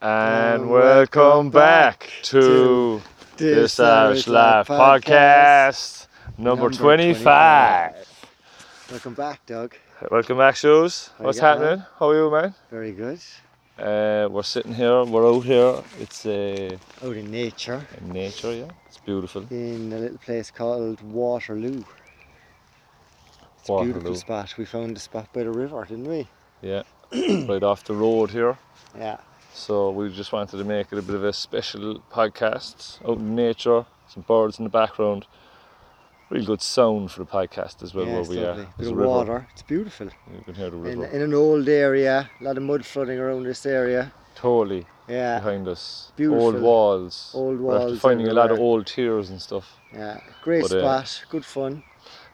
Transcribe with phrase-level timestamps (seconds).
[0.00, 3.02] And welcome back to
[3.36, 6.06] the Irish Laugh podcast,
[6.38, 7.94] number Number 25.
[8.92, 9.74] Welcome back, Doug.
[10.08, 11.08] Welcome back, shoes.
[11.08, 11.84] How you What's getting happening?
[11.98, 12.54] How are you, man?
[12.70, 13.18] Very good.
[13.76, 15.82] Uh, we're sitting here, we're out here.
[15.98, 18.68] It's uh, Out in nature in nature, yeah.
[18.86, 19.46] It's beautiful.
[19.50, 21.82] in a little place called Waterloo.
[23.58, 23.92] It's a Waterloo.
[23.94, 24.54] beautiful spot.
[24.56, 26.28] We found a spot by the river, didn't we?
[26.62, 26.84] Yeah,
[27.48, 28.56] right off the road here.
[28.96, 29.16] Yeah.
[29.58, 33.34] So we just wanted to make it a bit of a special podcast out in
[33.34, 35.26] nature, some birds in the background.
[36.30, 38.62] Really good sound for the podcast as well yeah, where we lovely.
[38.62, 38.66] are.
[38.76, 39.08] There's a river.
[39.08, 39.48] water.
[39.52, 40.06] It's beautiful.
[40.32, 43.18] You can hear the In, river in an old area, a lot of mud flooding
[43.18, 44.12] around this area.
[44.36, 45.38] totally Yeah.
[45.40, 46.12] behind us.
[46.20, 47.32] Old walls.
[47.34, 49.66] Old walls finding a lot of old tiers and stuff.
[49.92, 50.20] Yeah.
[50.44, 51.24] Great But, uh, spot.
[51.30, 51.82] Good fun.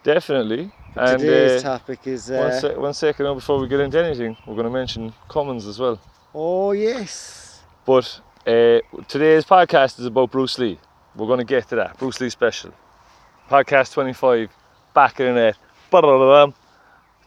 [0.02, 0.70] Definitely.
[0.96, 2.28] and Today's uh, topic is.
[2.30, 5.14] one, Uh, sec- one second now before we get into anything, we're going to mention
[5.28, 5.98] commons as well.
[6.34, 7.62] Oh yes.
[7.86, 10.78] But uh, today's podcast is about Bruce Lee.
[11.14, 11.98] We're going to get to that.
[11.98, 12.72] Bruce Lee special.
[13.48, 14.50] Podcast 25,
[14.94, 15.54] back in the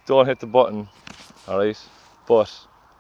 [0.06, 0.90] Don't hit the button,
[1.48, 1.80] alright?
[2.28, 2.52] But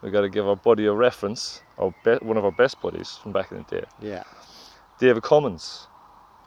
[0.01, 3.17] we got to give our buddy a reference, our be- one of our best buddies
[3.21, 3.85] from back in the day.
[4.01, 4.23] Yeah.
[4.99, 5.87] David Cummins.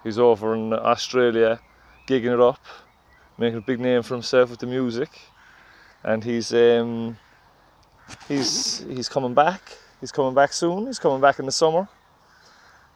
[0.03, 1.61] He's over in Australia,
[2.07, 2.61] gigging it up,
[3.37, 5.11] making a big name for himself with the music,
[6.03, 7.19] and he's um,
[8.29, 9.63] he's he's coming back.
[10.01, 10.87] He's coming back soon.
[10.87, 11.89] He's coming back in the summer.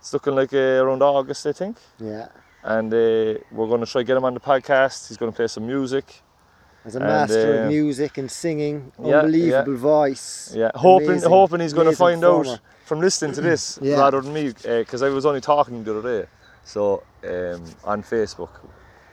[0.00, 1.76] It's looking like uh, around August, I think.
[1.98, 2.28] Yeah.
[2.62, 5.08] And uh, we're going to try get him on the podcast.
[5.08, 6.22] He's going to play some music.
[6.84, 10.52] As a And, master uh, of music and singing, yeah, unbelievable voice.
[10.54, 13.96] Yeah, hoping Amazing, hoping he's going to find out from listening to this Yeah.
[14.00, 16.28] rather than me, because I was only talking the other day.
[16.64, 18.50] So um, on Facebook,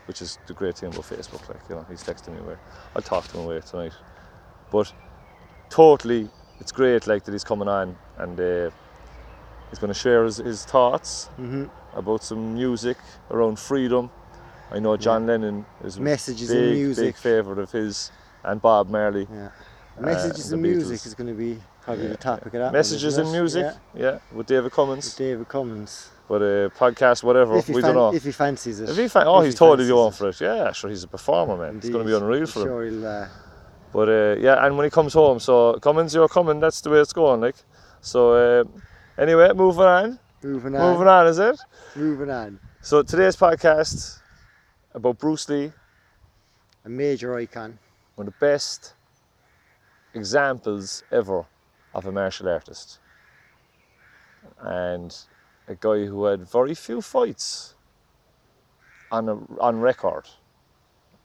[0.06, 2.56] which is the great thing about Facebook, like you know, he's texting me away.
[2.96, 3.94] I'll talk to him away tonight.
[4.70, 4.92] But
[5.72, 8.70] totally, it's great like that he's coming on and uh,
[9.70, 12.96] he's going to share his, his thoughts hmm about some music
[13.32, 14.10] around freedom.
[14.72, 17.18] I know John Lennon is a Messages big, in big music.
[17.18, 18.12] favourite of his,
[18.46, 19.28] and Bob Marley.
[19.30, 19.50] Yeah.
[19.98, 22.72] uh, Messages the in music is going to be probably Yeah, the topic of that.
[22.72, 24.02] Messages isn't in music, Yeah.
[24.14, 25.04] yeah, with David Cummins.
[25.08, 26.10] With David Cummins.
[26.30, 28.14] But uh, podcast, whatever, we fan- don't know.
[28.14, 28.90] if he fancies it.
[28.90, 30.40] If he fa- oh, if he's he totally going for it.
[30.40, 31.76] Yeah, sure, he's a performer, man.
[31.76, 32.24] It's going to be Indeed.
[32.24, 33.02] unreal I'm for him.
[33.02, 33.28] he'll, uh,
[33.94, 36.60] But uh, yeah, and when he comes home, so Cummins, you're coming.
[36.60, 37.56] That's the way it's going, like.
[38.02, 38.64] So uh,
[39.18, 40.20] anyway, moving on.
[40.44, 40.82] moving on.
[40.94, 41.60] Moving on, is it?
[41.96, 42.60] Moving on.
[42.82, 44.20] So today's podcast
[44.94, 45.72] about Bruce Lee,
[46.86, 47.78] A major icon.
[48.16, 48.94] one of the best
[50.14, 51.46] examples ever
[51.94, 53.00] of a martial artist,
[54.62, 55.16] and
[55.68, 57.76] a guy who had very few fights
[59.12, 60.26] on a, on record.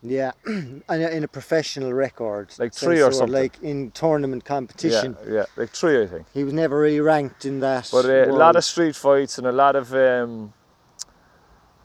[0.02, 2.52] Yeah, and in a professional record.
[2.58, 3.32] Like three or something.
[3.32, 5.16] Like in tournament competition.
[5.26, 6.26] Yeah, yeah, like three, I think.
[6.32, 7.88] He was never really ranked in that.
[7.90, 9.94] But uh, a lot of street fights and a lot of.
[9.94, 10.52] Um,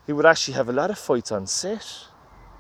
[0.06, 1.86] he would actually have a lot of fights on set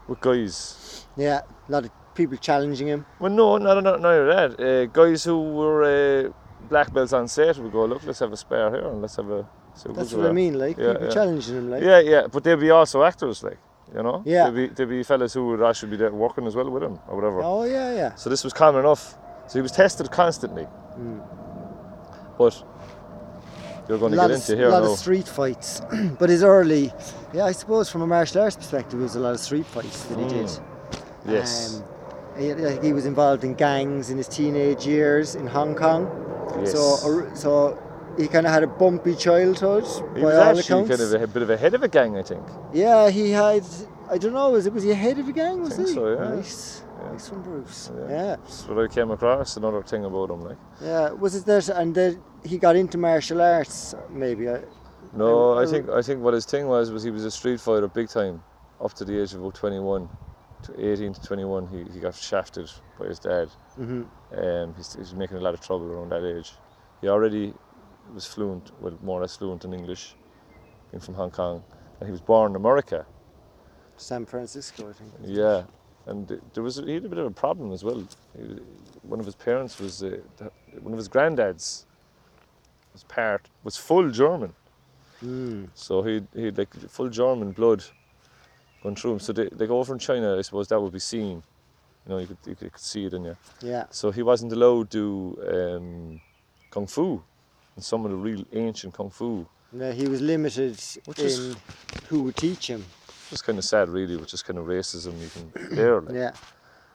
[0.07, 1.05] with guys.
[1.17, 3.05] Yeah, a lot of people challenging him.
[3.19, 4.59] Well, no, not not neither that.
[4.59, 6.31] Uh, guys who were uh,
[6.69, 9.29] black belts on set would go, look, let's have a spare here and let's have
[9.29, 9.41] a.
[9.83, 11.13] what That's what I mean, like Yeah, people yeah.
[11.13, 11.83] challenging him, like.
[11.83, 13.57] Yeah, yeah, but they'd be also actors, like
[13.95, 14.21] you know.
[14.25, 14.49] Yeah.
[14.49, 16.99] They'd be, there'd be fellas who would actually be there working as well with him
[17.07, 17.41] or whatever.
[17.43, 18.15] Oh yeah, yeah.
[18.15, 19.17] So this was common enough.
[19.47, 20.67] So he was tested constantly.
[20.97, 21.21] Mm.
[22.37, 22.63] But
[23.89, 24.93] you're going a to get of, into here A lot now.
[24.93, 25.81] of street fights,
[26.19, 26.93] but his early,
[27.33, 30.03] yeah, I suppose from a martial arts perspective, it was a lot of street fights
[30.05, 30.45] that he did.
[30.45, 30.61] Mm.
[31.27, 31.77] yes.
[31.77, 31.83] Um,
[32.37, 36.07] he, he was involved in gangs in his teenage years in Hong Kong.
[36.59, 36.71] yes.
[36.71, 37.83] So, so
[38.17, 39.85] he kind of had a bumpy childhood
[40.15, 42.17] he by was all actually kind of a, bit of a head of a gang,
[42.17, 42.45] I think.
[42.73, 43.63] Yeah, he had.
[44.09, 44.49] I don't know.
[44.51, 45.61] Was it was he ahead of a gang?
[45.61, 45.93] Was think he?
[45.93, 46.35] so, yeah.
[46.35, 47.11] Nice, Yeah.
[47.11, 47.91] nice one, Bruce.
[47.95, 48.09] Yeah.
[48.09, 49.55] Yeah, That's what I came across.
[49.57, 50.57] Another thing about him, like.
[50.81, 51.11] yeah.
[51.11, 51.69] Was it that?
[51.69, 54.49] And then he got into martial arts, maybe.
[54.49, 54.59] I,
[55.13, 57.59] No, I Um, think I think what his thing was was he was a street
[57.59, 58.43] fighter big time,
[58.79, 60.09] up to the age of about 21,
[60.63, 61.67] to 18 to 21.
[61.67, 62.69] He, he got shafted
[62.99, 63.47] by his dad.
[63.75, 64.03] hmm
[64.37, 66.53] Um, he's, he was making a lot of trouble around that age.
[67.01, 67.53] He already
[68.13, 70.15] was fluent, well, more or less fluent in English,
[70.91, 71.63] being from Hong Kong,
[71.99, 73.05] and he was born in America.
[73.97, 75.11] San Francisco, I think.
[75.23, 75.63] Yeah,
[76.07, 78.03] and there was he had a bit of a problem as well.
[78.37, 78.43] He,
[79.03, 80.17] one of his parents was uh,
[80.81, 81.85] one of his granddads
[82.93, 84.53] was part was full German,
[85.23, 85.69] Mm.
[85.75, 87.83] so he he had like full German blood
[88.81, 89.19] going through him.
[89.19, 91.43] So they, they go over in China, I suppose that would be seen.
[92.05, 93.37] You know, you could you could see it in you.
[93.61, 93.85] Yeah.
[93.91, 96.21] So he wasn't allowed to um,
[96.71, 97.21] kung fu,
[97.75, 99.45] and some of the real ancient kung fu.
[99.71, 101.55] No, he was limited Which in is-
[102.09, 102.83] who would teach him.
[103.31, 106.01] It's kind of sad, really, which is kind of racism you can there.
[106.01, 106.13] Like.
[106.15, 106.31] Yeah.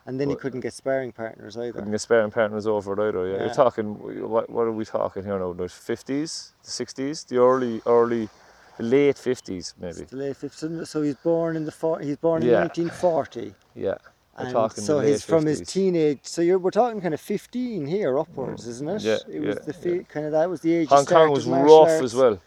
[0.05, 1.73] And then he couldn't get sparring partners either.
[1.73, 3.27] couldn't get sparring partners over it either.
[3.27, 3.45] Yeah, Yeah.
[3.47, 3.95] you're talking.
[4.31, 5.53] What, what are we talking here now?
[5.53, 8.29] The fifties, the sixties, the early, early,
[8.77, 10.03] the late fifties, maybe.
[10.03, 12.61] It's the late 50s, so he's born in the he's born in Yeah.
[12.61, 13.55] 1940.
[13.75, 13.95] Yeah,
[14.39, 14.85] we're And talking.
[14.85, 16.21] so he's from his teenage.
[16.25, 19.03] So you're we're talking kind of 15 here upwards, isn't it?
[19.03, 20.89] Yeah, it was yeah, the fi- kind of that was the age.
[20.89, 22.03] Hong Kong was rough arts.
[22.03, 22.41] as well.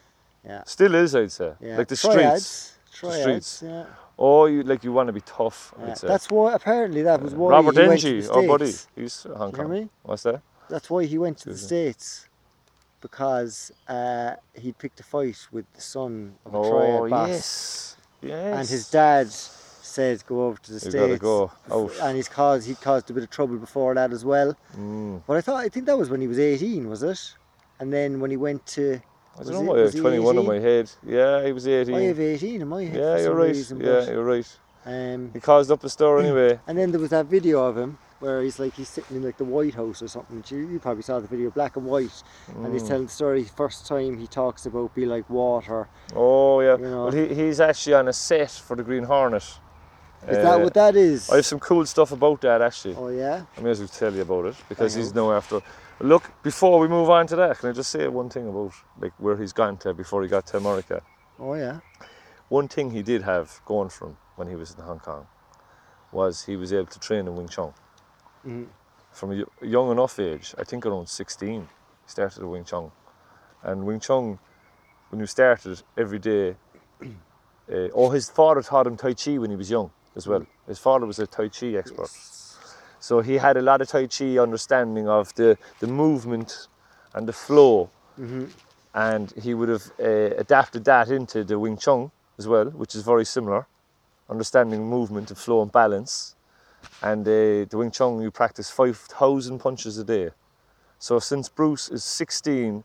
[0.45, 0.63] Yeah.
[0.65, 1.53] Still is, I'd say.
[1.59, 1.77] Yeah.
[1.77, 2.77] Like the Triads, streets.
[2.99, 3.63] Triads, streets.
[3.65, 3.85] Yeah.
[4.17, 5.73] Oh, you like you want to be tough.
[5.79, 5.87] yeah.
[5.91, 6.07] I'd say.
[6.07, 9.23] That's why apparently that was why Robert he went to Denji, the our buddy, he's
[9.23, 9.89] Hong You Kong.
[10.03, 10.41] What's that?
[10.69, 11.77] That's why he went to the Excuse me.
[11.93, 12.27] states
[13.01, 16.69] because uh, he picked a fight with the son of a Oh
[17.07, 18.59] triad boss, yes, yes.
[18.59, 19.27] and his dad
[19.89, 21.19] said go over to the You states.
[21.21, 21.91] go out.
[22.01, 24.55] And he's caused he caused a bit of trouble before that as well.
[24.77, 25.21] Mm.
[25.27, 27.33] But I thought I think that was when he was 18, was it?
[27.79, 29.01] And then when he went to
[29.39, 30.91] I don't know why I was have he 21 in my head.
[31.05, 31.95] Yeah, he was 18.
[31.95, 32.95] I have 18 in my head.
[32.95, 33.47] yeah, for you're some right.
[33.47, 34.57] Reason, yeah, you're right.
[34.85, 36.59] um, He caused up a stir anyway.
[36.67, 39.37] and then there was that video of him where he's like he's sitting in like
[39.37, 40.43] the White House or something.
[40.49, 42.21] You, you probably saw the video, black and white,
[42.53, 42.87] and he's Mm.
[42.89, 43.45] telling the story.
[43.45, 45.87] First time he talks about be like water.
[46.13, 46.75] Oh yeah.
[46.75, 47.03] You know.
[47.05, 49.45] Well, he, he's actually on a set for the Green Hornet.
[50.27, 51.29] Is Uh, that what that is?
[51.29, 52.95] I have some cool stuff about that actually.
[52.97, 53.43] oh yeah.
[53.57, 55.61] I may as well tell you about it because he's now after.
[56.01, 59.13] Look, before we move on to that, can I just say one thing about like
[59.17, 61.01] where he's gone to before he got to America?
[61.39, 61.79] Oh yeah.
[62.49, 65.27] One thing he did have going for him when he was in Hong Kong
[66.11, 67.73] was he was able to train in Wing Chun
[68.45, 68.67] Mhm.
[69.11, 70.55] from a young enough age.
[70.57, 71.61] I think around 16,
[72.05, 72.91] he started at Wing Chun,
[73.63, 74.39] and Wing Chun,
[75.09, 76.55] when you started every day.
[77.01, 80.45] Uh, oh, his father taught him Tai Chi when he was young as well.
[80.67, 82.09] His father was a Tai Chi expert.
[82.99, 86.67] So he had a lot of Tai Chi understanding of the, the movement
[87.13, 87.89] and the flow.
[88.15, 88.45] hmm
[88.93, 93.03] And he would have uh, adapted that into the Wing Chun as well, which is
[93.03, 93.67] very similar.
[94.29, 96.35] Understanding movement and flow and balance.
[97.01, 100.29] And uh, the Wing Chun, you practice 5,000 punches a day.
[100.99, 102.83] So since Bruce is 16,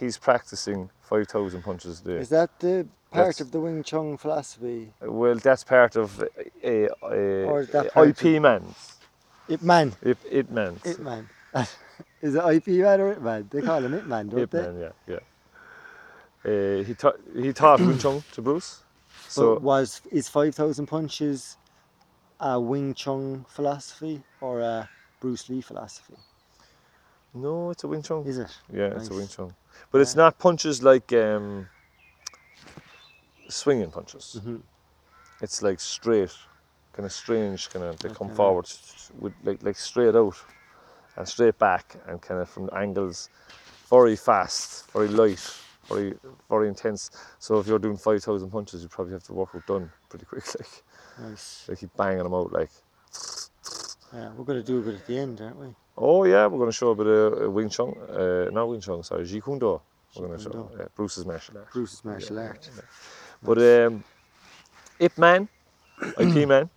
[0.00, 2.16] he's practicing 5,000 punches a day.
[2.16, 4.92] Is that the part That's- of the Wing Chun philosophy?
[5.00, 6.24] Well, that's part of uh,
[6.64, 6.68] uh,
[7.58, 8.96] is that uh, part IP of- Man's.
[9.48, 9.92] Ip Man.
[10.02, 10.84] It, it Man's.
[10.86, 11.28] Ip Man.
[12.22, 13.48] is it IP Man or Ip Man?
[13.50, 14.62] They call him Ip Man, don't Ip they?
[14.62, 15.18] Man, yeah, yeah.
[16.42, 18.80] Uh, he, taught he taught Wing Chun to Bruce.
[19.28, 21.56] So So was is five thousand punches
[22.40, 24.88] a Wing Chun philosophy or a
[25.20, 26.14] Bruce Lee philosophy?
[27.34, 28.24] No, it's a Wing Chun.
[28.26, 28.56] Is it?
[28.72, 29.54] Yeah, it's a Wing Chun.
[29.90, 31.68] But it's not punches like um,
[33.48, 34.40] swinging punches.
[34.44, 34.62] Mhm.
[35.40, 36.32] It's like straight,
[36.92, 37.98] kind of strange, kind of.
[37.98, 38.66] They come forward
[39.18, 40.36] with like like straight out
[41.16, 43.30] and straight back, and kind of from angles,
[43.88, 45.40] very fast, very light,
[45.88, 46.14] very
[46.48, 47.10] very intense.
[47.38, 50.26] So if you're doing five thousand punches, you probably have to work it done pretty
[50.26, 50.44] quick.
[51.18, 51.64] Like Nice.
[51.68, 52.52] they keep banging them out.
[52.52, 52.70] Like
[54.14, 55.74] Yeah, we're gonna do a bit at the end, aren't we?
[56.00, 57.94] Oh yeah, we're going to show a bit of uh, Wing Chun.
[58.10, 59.80] Uh, not Wing Chun, sorry, Jeet Kune Do.
[60.16, 61.72] We're going to show yeah, Bruce's martial art.
[61.72, 62.68] Bruce's martial Yeah, art.
[62.74, 62.82] yeah.
[63.42, 64.04] But um,
[64.98, 65.48] Ip Man,
[66.18, 66.68] IP Man,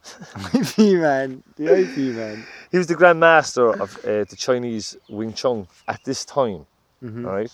[0.54, 2.46] IP man, the IP man.
[2.72, 6.66] he was the Grand Master of uh, the Chinese Wing Chun at this time.
[7.04, 7.26] Mhm.
[7.26, 7.52] All right.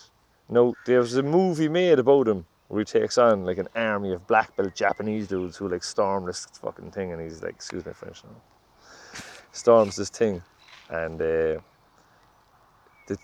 [0.50, 4.14] Now there was a movie made about him where he takes on like an army
[4.14, 7.86] of black belt Japanese dudes who like storm this fucking thing, and he's like, excuse
[7.86, 8.36] me, French now.
[9.52, 10.42] Storms this thing,
[10.90, 11.60] and uh,
[13.08, 13.18] the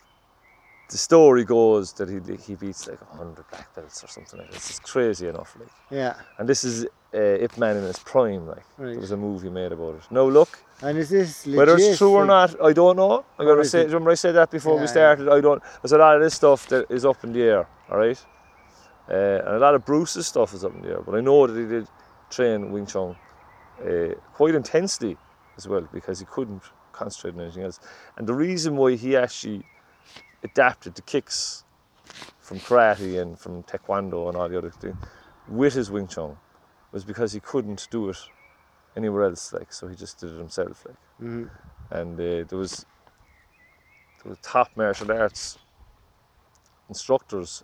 [0.89, 4.69] the story goes that he he beats like hundred black belts or something like this.
[4.69, 5.69] It's crazy enough, like.
[5.89, 6.15] Yeah.
[6.37, 8.65] And this is uh, Ip Man in his prime, like.
[8.77, 8.91] Right.
[8.91, 10.03] There was a movie made about it.
[10.11, 11.57] No, look, And is this legit?
[11.57, 13.25] whether it's true or not, I don't know.
[13.39, 13.81] I'm gonna say.
[13.81, 14.91] it- Remember I said that before Yeah, we yeah.
[14.97, 15.29] started.
[15.29, 15.61] I don't.
[15.81, 17.67] There's a lot of this stuff that is up in the air.
[17.89, 18.19] All right,
[19.09, 19.13] uh,
[19.45, 21.01] and a lot of Bruce's stuff is up in the air.
[21.01, 21.87] But I know that he did
[22.29, 23.15] train Wing Chun
[23.81, 25.17] uh, quite intensely
[25.57, 26.63] as well because he couldn't
[26.95, 27.79] concentrate on anything else.
[28.17, 29.63] And the reason why he actually
[30.43, 31.63] adapted the kicks
[32.39, 34.95] from karate and from taekwondo and all the other things
[35.47, 36.37] with his Wing Chun
[36.91, 38.17] was because he couldn't do it
[38.95, 39.53] anywhere else.
[39.53, 40.85] Like so, he just did it himself.
[40.85, 41.49] Like Mhm.
[41.91, 42.85] and uh, there was
[44.23, 45.57] there were top martial arts
[46.89, 47.63] instructors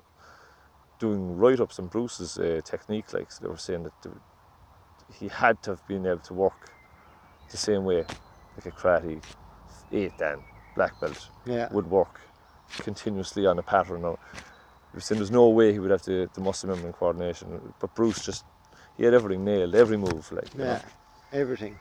[1.00, 3.14] doing write-ups on Bruce's uh, technique.
[3.14, 4.12] Like so they were saying that the,
[5.20, 6.72] he had to have been able to work
[7.50, 8.06] the same way,
[8.56, 9.22] like a karate
[9.92, 10.40] eight dan
[10.76, 11.68] black belt Yeah.
[11.72, 12.20] would work
[12.80, 14.02] continuously on a pattern.
[14.02, 14.18] Now,
[14.98, 18.24] saying there's no way he would have the, the muscle memory and coordination, but Bruce
[18.26, 18.46] just
[18.98, 20.66] he had everything nailed, every move, like you know.
[20.66, 20.82] Yeah.
[21.34, 21.80] Everything.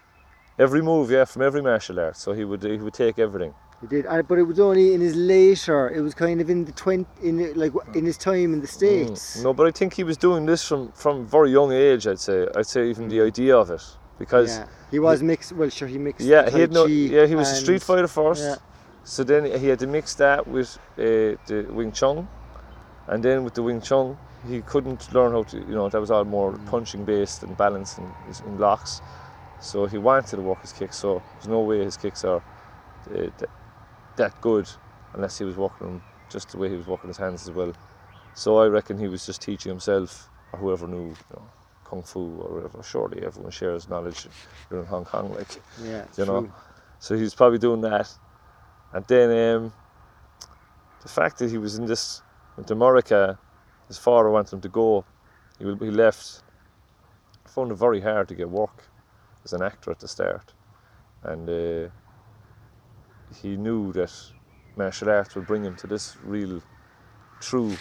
[0.58, 2.16] every move, yeah, from every martial art.
[2.16, 3.54] So he would he would take everything.
[3.80, 5.88] He did, but it was only in his later.
[5.88, 9.38] It was kind of in the twenty, in like in his time in the states.
[9.38, 9.44] Mm.
[9.44, 12.06] No, but I think he was doing this from from very young age.
[12.06, 12.46] I'd say.
[12.56, 13.82] I'd say even the idea of it
[14.20, 14.66] because yeah.
[14.92, 15.52] He was mixed.
[15.52, 16.26] Well, sure, he mixed.
[16.26, 18.42] yeah, he had no yeah he was a street fighter first.
[18.44, 18.56] Yeah.
[19.04, 21.02] So then he had to mix that with uh,
[21.50, 22.28] the Wing Chun,
[23.08, 24.16] and then with the Wing Chun,
[24.48, 26.66] he couldn't learn how to, you know, that was all more Mm.
[26.66, 28.08] punching based and balance and,
[28.46, 29.00] and blocks.
[29.60, 30.96] So he wanted to work his kicks.
[30.96, 32.42] So there's no way his kicks are
[33.10, 33.50] uh, th-
[34.16, 34.68] that good
[35.14, 37.72] unless he was working them just the way he was working his hands as well.
[38.34, 41.42] So I reckon he was just teaching himself or whoever knew, you know,
[41.90, 42.82] kung fu or whatever.
[42.82, 44.28] Surely everyone shares knowledge.
[44.70, 45.60] You're in Hong Kong, like.
[45.82, 46.04] Yeah.
[46.16, 46.40] you know.
[46.42, 46.52] true.
[47.00, 48.08] So he's probably doing that.
[48.92, 49.72] And then um,
[51.02, 52.22] the fact that he was in this
[52.56, 53.38] with America,
[53.88, 55.04] his father wanted him to go.
[55.58, 56.42] He, he left.
[57.54, 58.84] Found it very hard to get work
[59.44, 60.52] as an actor at the start,
[61.24, 61.88] and uh,
[63.42, 64.12] he knew that
[64.76, 66.62] martial arts would bring him to this real,
[67.40, 67.76] true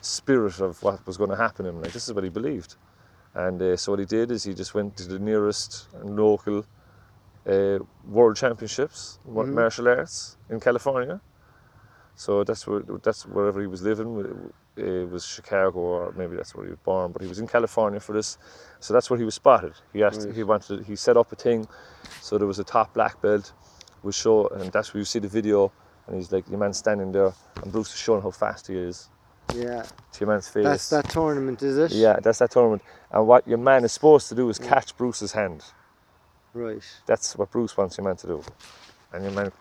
[0.00, 1.80] spirit of what was going to happen to him.
[1.82, 2.76] Like this is what he believed,
[3.34, 6.64] and uh, so what he did is he just went to the nearest local
[7.46, 7.78] uh,
[8.08, 9.52] world championships Mhm.
[9.54, 11.20] martial arts in California.
[12.16, 14.52] So that's where that's wherever he was living.
[14.76, 17.12] It was Chicago, or maybe that's where he was born.
[17.12, 18.38] But he was in California for this,
[18.80, 19.74] so that's where he was spotted.
[19.92, 20.34] He asked, Right.
[20.34, 21.66] he wanted, he set up a thing,
[22.20, 23.52] so there was a top black belt,
[24.02, 25.72] was show, and that's where you see the video.
[26.06, 29.08] And he's like, the man standing there, and Bruce is showing how fast he is
[29.54, 29.82] Yeah.
[29.82, 30.64] to your man's face.
[30.64, 31.92] That's that tournament, is it?
[31.92, 32.82] Yeah, that's that tournament.
[33.10, 35.64] And what your man is supposed to do is catch Bruce's hand.
[36.52, 36.84] Right.
[37.06, 38.42] That's what Bruce wants your man to do.
[39.12, 39.52] And your man,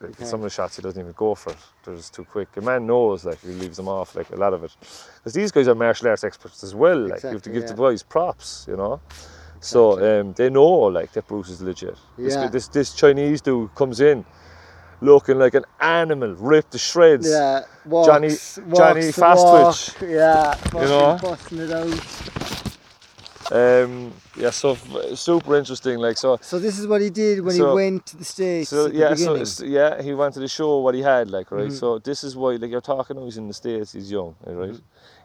[0.00, 0.24] Okay.
[0.24, 1.58] some of the shots he doesn't even go for it.
[1.84, 2.48] They're just too quick.
[2.54, 4.70] Your man knows, like, he leaves them off, like, a lot of it.
[5.16, 6.98] Because these guys are martial arts experts as well.
[6.98, 7.68] Like, you have to give yeah.
[7.68, 9.00] the boys props, you know?
[9.60, 11.96] So um, they know, like, that Bruce is legit.
[12.16, 12.46] This, Yeah.
[12.46, 14.24] this, this Chinese dude comes in
[15.00, 17.28] looking like an animal, ripped to shreds.
[17.28, 17.62] Yeah.
[17.84, 18.28] Walks, Johnny-
[18.66, 19.76] walks Johnny Fast walk.
[20.08, 20.54] Yeah.
[20.54, 21.18] Fucking know?
[21.22, 21.94] busting it out.
[23.50, 24.74] Um, yeah, so
[25.14, 25.98] super interesting.
[25.98, 28.68] Like, so So this is what he did when So- he went to the states
[28.68, 31.68] So yeah, so it's- yeah, he wanted to the show what he had, like right.
[31.68, 31.78] Mhm.
[31.78, 34.72] So this is why, like you're talking, he's in the states, he's young, right?
[34.72, 34.80] Mhm.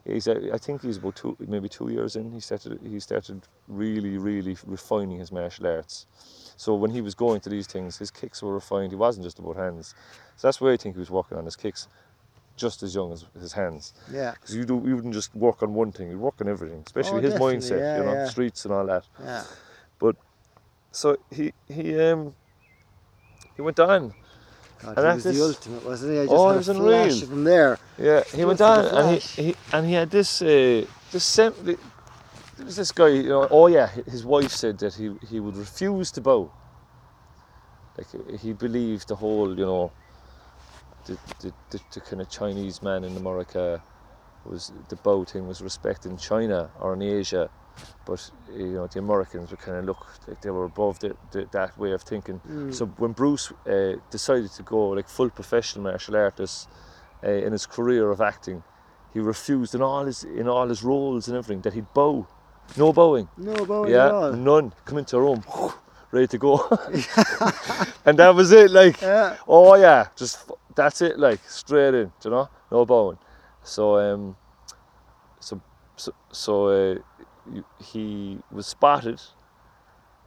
[0.06, 2.32] He's, uh, I think he's about two, maybe two years in.
[2.32, 6.06] He started, he started really, really refining his martial arts.
[6.64, 8.94] So when he was going to these things, his kicks were refined.
[8.94, 9.94] He wasn't just about hands.
[10.38, 11.90] So that's why I think he was working on his kicks,
[12.56, 13.94] just as young as his hands.
[14.10, 14.32] yeah.
[14.32, 16.10] Because you do, you wouldn't just work on one thing.
[16.10, 18.30] You work on everything, especially Oh, his mindset, yeah, you know, yeah.
[18.30, 19.04] streets and all that.
[19.22, 19.44] Yeah.
[20.00, 20.16] But
[20.94, 22.34] so he, he, um,
[23.58, 24.14] he went on.
[24.82, 26.20] God, And he was the ultimate, wasn't he?
[26.20, 27.20] I just Oh, had was unreal.
[27.26, 27.78] him there.
[27.98, 31.78] Yeah, he went Just on and he, he and he had this uh, this sem-
[32.58, 33.10] there was this guy.
[33.10, 36.52] You know, oh yeah, his wife said that he he would refuse to bow.
[37.98, 38.08] Like
[38.40, 39.92] he believed the whole, you know,
[41.06, 43.82] the the, the, the kind of Chinese man in America
[44.46, 47.50] was the bow thing was respecting China or in Asia,
[48.06, 51.48] but you know the Americans would kind of look like they were above the, the,
[51.52, 52.42] that way of thinking.
[52.50, 52.74] Mm.
[52.74, 56.68] So when Bruce uh, decided to go like full professional martial artist
[57.24, 58.64] uh, in his career of acting,
[59.14, 62.28] he refused in all his in all his roles and everything that he'd bow,
[62.78, 64.34] no bowing, no bowing yeah, at all.
[64.34, 64.74] none.
[64.86, 65.44] Come into a room,
[66.12, 66.58] ready to go,
[68.06, 68.72] and that was it.
[68.72, 69.38] Like, Yeah.
[69.48, 71.20] oh yeah, just that's it.
[71.20, 73.18] Like straight in, you know, no bowing.
[73.64, 74.36] So um,
[75.40, 75.62] so
[75.96, 76.96] so so uh,
[77.52, 79.22] you- he was spotted.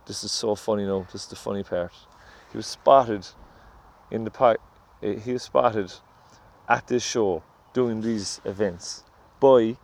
[0.07, 0.83] This is so funny.
[0.85, 1.07] you now.
[1.13, 1.93] this is the funny part.
[2.53, 3.27] He was spotted
[4.11, 4.61] in the park.
[5.03, 5.93] Uh, he was spotted
[6.69, 9.03] at this show doing these events
[9.41, 9.77] by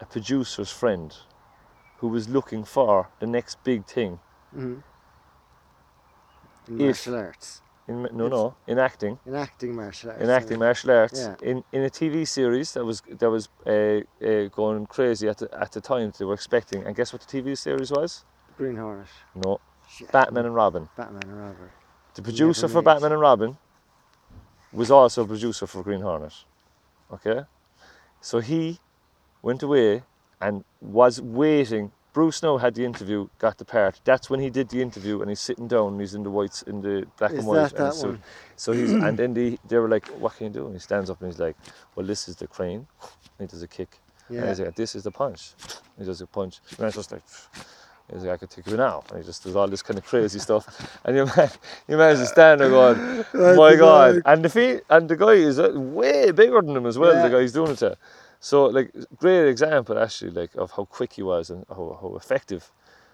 [0.00, 1.14] a producer's friend
[2.04, 4.20] who was looking for the next big thing
[4.54, 4.82] Mhm.
[6.68, 7.62] In If- martial arts.
[7.88, 10.22] in no no in acting In acting martial arts.
[10.22, 11.36] in acting martial arts Yeah.
[11.50, 15.48] in, in a TV series that was that was uh, uh, going crazy at the
[15.64, 18.24] at the time they were expecting and guess what the TV series was
[18.58, 19.08] Green Hornet.
[19.34, 20.12] no Shit.
[20.12, 21.70] Batman and Robin Batman and Robin.
[22.16, 22.82] the producer for.
[22.82, 23.56] Batman and Robin
[24.80, 26.34] was also a producer for Green Hornet
[27.16, 27.40] okay
[28.20, 28.78] so he
[29.42, 30.02] went away
[30.40, 34.68] and was waiting Bruce now had the interview got the part that's when he did
[34.70, 37.38] the interview and he's sitting down and he's in the whites in the black Is
[37.38, 38.08] and white that that suit.
[38.08, 38.22] one?
[38.56, 41.10] So he's and then they, they were like, "What can you do?" And he stands
[41.10, 41.56] up and he's like,
[41.96, 42.86] "Well, this is the crane."
[43.38, 43.98] And he does a kick.
[44.38, 44.48] And Yeah.
[44.48, 45.54] he's like, "This is the punch."
[45.98, 46.60] He does a punch.
[46.72, 47.22] And I was just like,
[48.12, 50.04] he's like, "I could take you now." And he just does all this kind of
[50.06, 50.66] crazy stuff.
[51.04, 51.50] And your man,
[51.88, 53.24] your man's just standing there going,
[53.56, 56.98] "My God!" And the feet, and the guy is uh, way bigger than him as
[56.98, 57.14] well.
[57.14, 57.22] Yeah.
[57.28, 57.96] The guy he's doing it to.
[58.44, 62.70] So like, great example actually, like of how quick he was and how, how effective.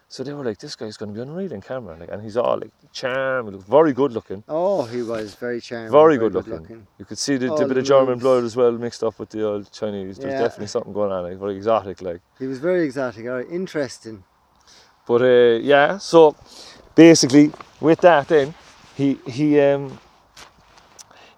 [0.09, 2.37] So they were like, "This guy's going to be unreal in camera." Like, and he's
[2.37, 4.43] all like charm, he very good looking.
[4.49, 5.93] Oh, he was very charming.
[5.93, 6.89] Very good looking.
[6.99, 8.23] You could see the, the bit the of German moves.
[8.23, 10.19] blood as well mixed up with the old Chinese.
[10.19, 10.41] There's Yeah.
[10.47, 12.21] definitely something going on, like very exotic, like.
[12.41, 13.25] He was very exotic.
[13.27, 14.25] All right, interesting.
[15.07, 16.35] But uh, yeah, so
[16.97, 18.53] basically with that, then
[18.97, 19.97] he he um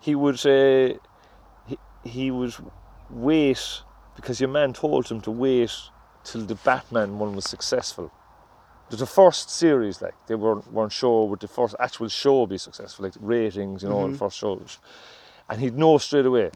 [0.01, 0.95] he would uh,
[1.69, 2.55] he, he would
[3.13, 3.83] wait
[4.17, 5.71] because your man told him to wait
[6.25, 8.07] till the Batman one was successful.
[8.87, 12.47] It was the first series, like they weren't weren't sure would the first actual show
[12.47, 14.79] be successful, like ratings, you know, in the first shows.
[15.49, 16.51] And he'd know straight away.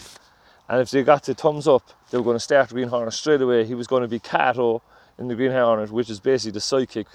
[0.68, 3.40] And if they got the thumbs up, they were going to start Green Hornet straight
[3.40, 3.64] away.
[3.64, 4.82] He was going to be Kato
[5.18, 7.06] in the Green Hornet, which is basically the sidekick,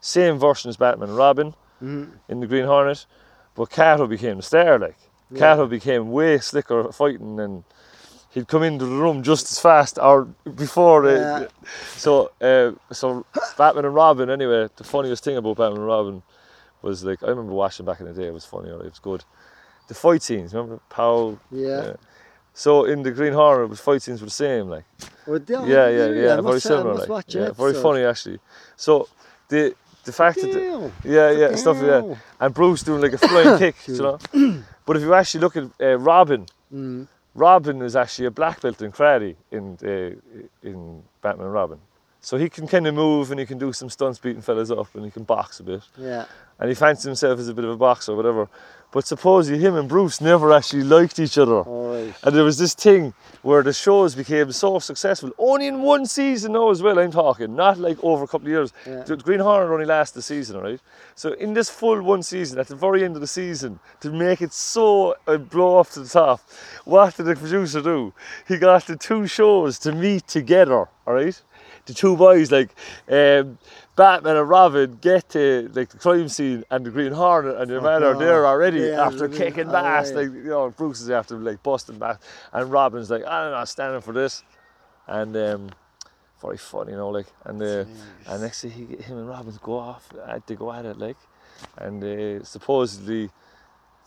[0.00, 2.12] same version as Batman Robin Mhm.
[2.28, 3.06] in the Green Hornet,
[3.54, 4.78] but Kato became the star.
[4.78, 4.96] Like
[5.30, 5.38] Yeah.
[5.38, 7.64] Kato became way slicker at fighting, and
[8.34, 10.24] he'd come into the room just as fast or
[10.56, 11.08] before.
[11.08, 11.46] Yeah.
[11.96, 13.24] So, uh, so
[13.56, 14.28] Batman and Robin.
[14.28, 16.22] Anyway, the funniest thing about Batman and Robin
[16.82, 18.26] was like I remember watching back in the day.
[18.26, 18.68] It was funny.
[18.70, 19.24] It was good.
[19.88, 20.52] The fight scenes.
[20.54, 21.38] Remember Powell?
[21.50, 21.94] Yeah.
[22.52, 24.68] So in the Green Hornet, the fight scenes were the same.
[24.68, 24.84] Like.
[25.26, 26.40] Well, they- Yeah, yeah, yeah.
[26.40, 26.94] Very similar.
[26.94, 27.24] Like.
[27.28, 28.38] Yeah, very funny actually.
[28.76, 29.08] So
[29.48, 29.74] the
[30.04, 30.92] the fact that the, Damn.
[31.04, 32.18] yeah, yeah, stuff like that.
[32.40, 34.18] And Bruce doing like a flying kick, you know.
[34.86, 37.06] But if you actually look at uh, Robin, Mm.
[37.34, 41.78] Robin is actually a black belt in karate in uh, in Batman Robin.
[42.24, 44.94] So he can kind of move and he can do some stunts beating fellas up
[44.94, 45.82] and he can box a bit.
[45.98, 46.24] Yeah.
[46.58, 48.48] And he fancies himself as a bit of a boxer or whatever.
[48.92, 51.60] But supposedly him and Bruce never actually liked each other.
[51.60, 52.14] All right.
[52.22, 53.12] And there was this thing
[53.42, 57.54] where the shows became so successful, only in one season now as well, I'm talking,
[57.54, 58.72] not like over a couple of years.
[58.86, 59.02] Yeah.
[59.02, 60.80] The Green Hornet only lasted the season, right?
[61.16, 64.40] So in this full one season, at the very end of the season, to make
[64.40, 66.40] it so uh, blow off to the top,
[66.86, 68.14] what did the producer do?
[68.48, 71.42] He got the two shows to meet together, all right?
[71.86, 72.70] The two boys, like
[73.10, 73.58] um,
[73.94, 77.82] Batman and Robin, get to like the crime scene, and the Green Hornet and your
[77.82, 80.12] man are there already Yeah, after the- kicking oh, bass.
[80.12, 82.20] Like you know, Bruce is after like busting back,
[82.52, 84.42] and Robin's like, I'm not know, standing for this,
[85.06, 85.70] and um,
[86.40, 87.84] very funny, you know, like, and uh,
[88.28, 91.16] and next thing he, him and Robin go off, uh, they go at it, like,
[91.76, 93.30] and uh, supposedly.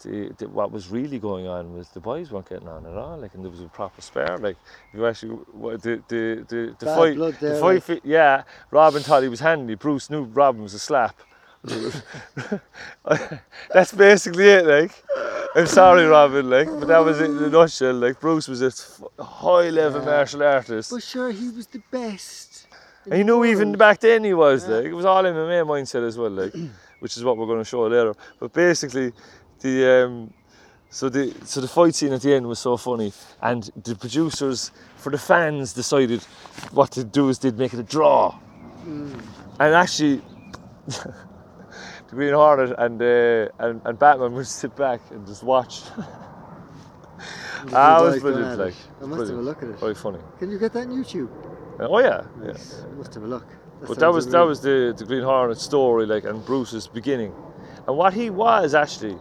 [0.03, 3.17] The, the, what was really going on was the boys weren't getting on at all,
[3.17, 4.37] like, and there was a proper spare.
[4.37, 4.55] Like,
[4.93, 8.01] you actually, what- the the the, the fight, blood the fight, like.
[8.03, 8.43] yeah.
[8.69, 9.73] Robin thought he was handy.
[9.75, 11.15] Bruce knew Robin was a slap.
[13.73, 14.91] That's basically it, like.
[15.55, 17.93] I'm sorry, Robin, like, but that was it in a nutshell.
[17.95, 20.05] Like, Bruce was a high level Yeah.
[20.05, 20.91] martial artist.
[20.91, 22.67] But sure, he was the best.
[23.05, 24.75] And he the knew even back then he was Yeah.
[24.75, 26.53] like it was all MMA mindset as well, like
[26.99, 28.13] which is what we're going to show later.
[28.39, 29.13] But basically,
[29.59, 30.33] the um,
[30.89, 34.71] so the so the fight scene at the end was so funny, and the producers
[34.97, 36.21] for the fans decided
[36.71, 38.37] what to do is they'd make it a draw,
[38.85, 39.21] Mm.
[39.59, 40.21] and actually.
[42.09, 45.81] The Green Hornet and, uh, and and Batman would sit back and just watch.
[47.73, 49.79] Ah, two was brilliant, like, I must have a look at it.
[49.79, 50.19] Very funny.
[50.39, 51.29] Can you get that on YouTube?
[51.79, 52.47] Oh yeah, yeah.
[52.51, 52.85] Nice.
[52.89, 53.45] I must have a look.
[53.85, 57.33] But that was that was the, the Green Hornet story, like, and Bruce's beginning,
[57.87, 59.17] and what he was actually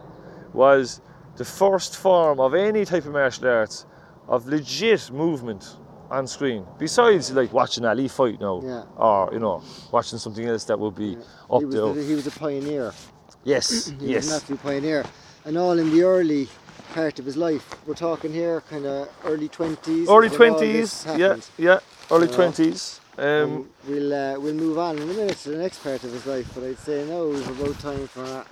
[0.53, 1.01] was
[1.35, 3.85] the first form of any type of martial arts
[4.27, 5.77] of legit movement
[6.09, 6.65] on screen.
[6.79, 8.83] Besides, like watching Ali fight now, Yeah.
[8.95, 11.17] or you know, watching something else that would be
[11.49, 11.93] up he was, there.
[12.03, 12.93] he was a pioneer.
[13.43, 15.05] Yes, He was an yes, absolute pioneer.
[15.45, 16.49] And all in the early
[16.93, 17.65] part of his life.
[17.85, 20.09] We're talking here kind of early 20s.
[20.09, 21.05] early twenties.
[21.15, 21.79] Yeah, yeah,
[22.11, 22.99] early twenties.
[23.17, 26.25] Um, we'll, uh, we'll move on in a minute to the next part of his
[26.25, 28.45] life, but I'd say now is about time for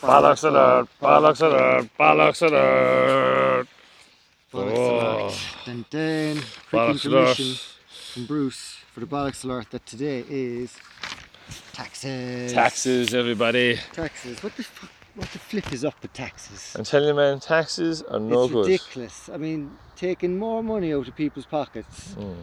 [0.00, 0.88] bollocks alert!
[1.00, 1.88] Bollocks alert!
[1.98, 3.68] Bollocks alert!
[4.52, 5.34] Bollocks alert.
[5.64, 6.42] Dun, dun.
[6.70, 7.74] Quick alert!
[8.14, 10.76] from Bruce for the bollocks alert that today is
[11.72, 12.52] taxes.
[12.52, 13.76] Taxes, everybody.
[13.92, 14.40] Taxes.
[14.42, 14.90] What the fuck?
[15.16, 16.74] What the flip is up with taxes?
[16.76, 18.66] I'm telling you, man, taxes are no it's good.
[18.66, 19.28] ridiculous.
[19.28, 22.14] I mean, taking more money out of people's pockets.
[22.18, 22.36] Mm,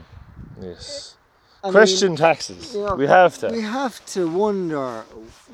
[0.62, 1.18] yes.
[1.64, 2.76] I mean, Question taxes.
[2.98, 3.50] we have to.
[3.50, 5.04] We have to wonder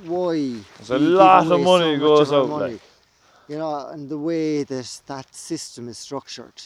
[0.06, 0.56] why.
[0.78, 2.74] There's a lot of money so goes out, money.
[2.74, 2.82] like.
[3.50, 6.62] You know, and the way that that system is structured,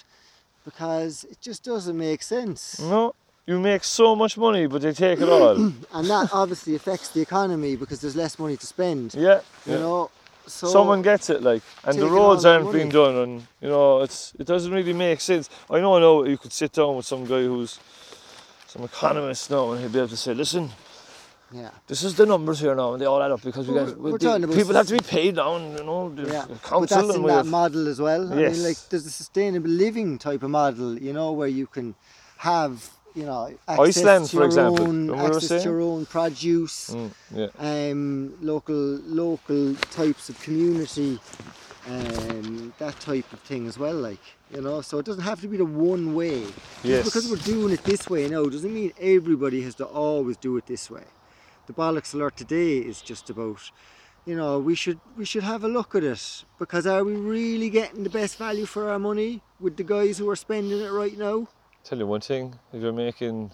[0.65, 2.79] because it just doesn't make sense.
[2.79, 3.13] No,
[3.45, 5.55] you make so much money, but they take it all.
[5.93, 9.13] And that obviously affects the economy because there's less money to spend.
[9.13, 9.41] yeah.
[9.65, 9.77] You yeah.
[9.79, 10.09] know,
[10.47, 14.33] so Someone gets it, like, and the roads aren't being done, and you know, it's
[14.39, 15.49] it doesn't really make sense.
[15.69, 17.79] I know, I know, you could sit down with some guy who's
[18.71, 20.69] some economists now, and he'll be able to say, listen,
[21.53, 23.97] yeah, this is the numbers here now, and they all add up because we got
[23.97, 26.45] we're the- talking about people have to be paid down, you know, the yeah.
[26.63, 28.31] council but that's and in we that model as well.
[28.31, 28.53] I Yes.
[28.55, 31.95] mean, like there's a sustainable living type of model, you know, where you can
[32.37, 36.05] have, you know, access Iceland, to for your example, own, we access to your own
[36.05, 36.91] produce.
[36.91, 37.47] Mm, yeah.
[37.91, 38.75] um, local
[39.23, 41.19] local types of community
[41.89, 43.95] um, that type of thing as well.
[43.95, 44.19] Like
[44.53, 46.41] you know, so it doesn't have to be the one way.
[46.41, 47.05] Just Yes.
[47.05, 50.65] because we're doing it this way now doesn't mean everybody has to always do it
[50.65, 51.03] this way.
[51.67, 53.71] The bollocks alert today is just about,
[54.25, 57.69] you know, we should we should have a look at it because are we really
[57.69, 61.17] getting the best value for our money with the guys who are spending it right
[61.17, 61.47] now?
[61.83, 63.51] Tell you one thing, if you're making,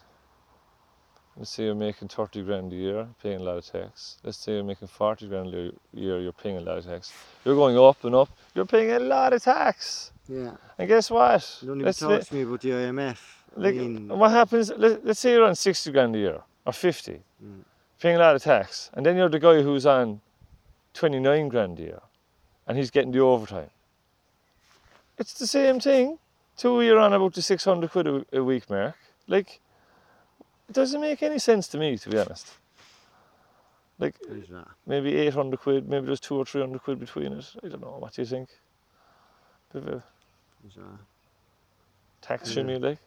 [1.38, 4.18] let's say you're making 30 grand a year, paying a lot of tax.
[4.24, 7.14] Let's say you're making 40 grand a year, you're paying a lot of tax.
[7.46, 10.12] You're going up and up, you're paying a lot of tax.
[10.28, 10.56] Yeah.
[10.78, 11.42] And guess what?
[11.62, 13.18] Don't even Let's talk to me about the IMF.
[13.56, 17.22] I mean, what happens, let, let's say you're on 60 grand a year, or 50,
[17.44, 17.62] Mm.
[18.00, 20.22] paying a lot of tax, and then you're the guy who's on
[20.94, 22.02] 29 grand a year,
[22.68, 23.70] and he's getting the overtime.
[25.20, 26.18] It's the same thing.
[26.58, 28.96] Two you're on about the 600 quid a, a week mark.
[29.28, 29.60] Like,
[30.70, 32.54] it doesn't make any sense to me, to be honest.
[34.00, 34.16] Like,
[34.86, 37.46] maybe 800 quid, maybe there's two or 300 quid between it.
[37.64, 37.98] I don't know.
[38.00, 38.50] What do you think?
[39.74, 40.04] Bit of a
[42.22, 42.54] tax Yeah.
[42.54, 43.00] shimmy, like?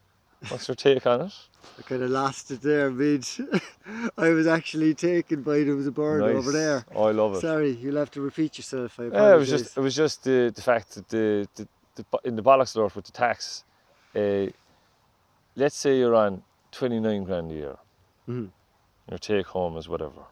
[0.49, 1.33] What's your take on it?
[1.79, 3.27] I kind of lost it there mid.
[4.19, 6.85] I was actually taken by there was a bird over there.
[6.95, 7.41] Oh, I love it.
[7.41, 8.99] Sorry, you'll have to repeat yourself.
[8.99, 12.05] I Yeah, it was just it was just the the fact that the, the, the
[12.25, 13.65] in the bollocks with the tax,
[14.17, 14.47] uh,
[15.57, 17.77] let's say you're on twenty nine grand a year,
[18.29, 18.51] Mhm.
[19.09, 20.25] your take home is whatever,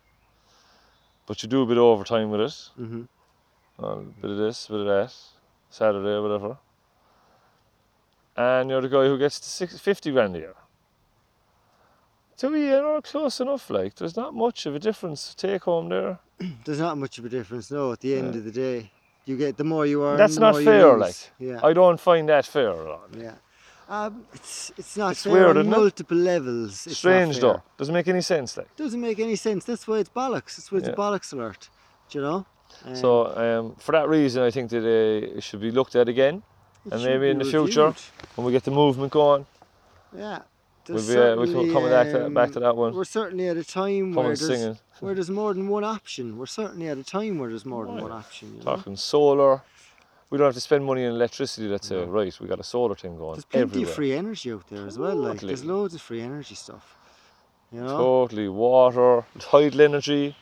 [1.27, 3.03] but you do a bit of overtime with it, hmm
[3.81, 5.15] a bit of this, a bit of that,
[5.71, 6.59] Saturday, whatever,
[8.37, 10.55] and you're the guy who gets the six, 50 grand a year.
[12.39, 13.69] To me, you're close enough.
[13.69, 16.21] Like, there's not much of a difference take home there.
[16.65, 17.91] There's not much of a difference, no.
[17.91, 18.39] At the end Yeah.
[18.39, 18.93] of the day,
[19.25, 20.17] you get the more you earn.
[20.19, 21.17] That's not fair, like.
[21.41, 23.09] yeah, I don't find that fair at all.
[23.17, 23.35] yeah.
[23.89, 25.77] Um, it's it's not It's fair weird, on isn't it?
[25.77, 26.87] multiple levels.
[26.87, 27.63] It's Strange though.
[27.79, 28.57] Doesn't make any sense.
[28.57, 28.75] Like.
[28.77, 29.65] Doesn't make any sense.
[29.65, 30.57] That's why it's bollocks.
[30.57, 30.95] That's why it's Yeah.
[30.95, 31.71] bollocks alert.
[32.11, 32.47] Do you know?
[32.85, 36.09] Um, So um, for that reason, I think that uh, it should be looked at
[36.09, 36.43] again
[36.91, 37.95] and maybe in the future,
[38.35, 39.47] when we get the movement going.
[40.17, 40.41] Yeah.
[40.89, 42.95] We'll be, uh, we can come back to, back to um, that one.
[42.95, 46.39] We're certainly at a time where there's, where there's more than one option.
[46.39, 48.53] We're certainly at a time where there's more than one option.
[48.53, 48.77] You know?
[48.77, 49.63] Talking solar.
[50.31, 51.69] We don't have to spend money on electricity.
[51.69, 52.05] That's uh, No.
[52.07, 52.39] right.
[52.41, 53.89] We got a solar thing going There's plenty everywhere.
[53.91, 55.17] of free energy out there as well.
[55.17, 56.97] Like there's loads of free energy stuff.
[57.73, 57.97] You know?
[57.97, 60.37] Totally water, tidal energy.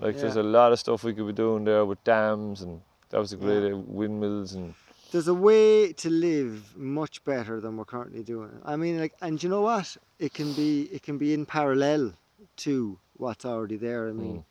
[0.00, 3.18] Like there's a lot of stuff we could be doing there with dams and that
[3.18, 4.74] was a great uh, windmills and
[5.10, 8.50] There's a way to live much better than we're currently doing.
[8.64, 9.96] I mean, like, and you know what?
[10.20, 12.12] It can be it can be in parallel
[12.58, 14.08] to what's already there.
[14.08, 14.44] I mean,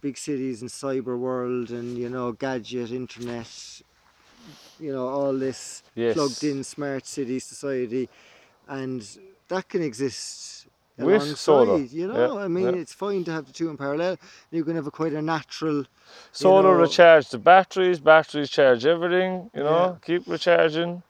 [0.00, 3.48] big cities and cyber world, and you know, gadget, internet,
[4.78, 6.14] you know, all this yes.
[6.14, 8.08] plugged in smart city society,
[8.68, 9.06] and
[9.48, 10.66] that can exist
[10.98, 11.38] With alongside.
[11.38, 12.80] solar, You know, yeah, I mean, yeah.
[12.80, 14.18] it's fine to have the two in parallel.
[14.50, 15.84] You can have a quite a natural.
[16.32, 19.96] Solar know- recharge the batteries, batteries charge everything, you know, Yeah.
[20.04, 21.02] keep recharging,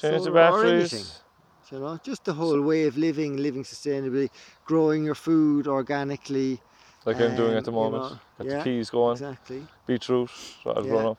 [0.00, 1.22] change the solar or batteries.
[1.70, 4.30] You know, just the whole way of living, living sustainably,
[4.64, 6.60] growing your food organically.
[7.04, 8.02] Like I'm doing at the Um, you moment.
[8.04, 9.66] know, Got yeah, the peas going, Exactly.
[9.86, 10.30] beetroot,
[10.66, 10.90] I've Yeah.
[10.90, 11.18] grown up.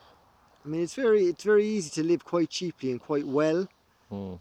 [0.63, 3.67] I mean, it's very, it's very easy to live quite cheaply and quite well,
[4.11, 4.39] Mm.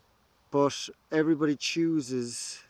[0.51, 2.61] but everybody chooses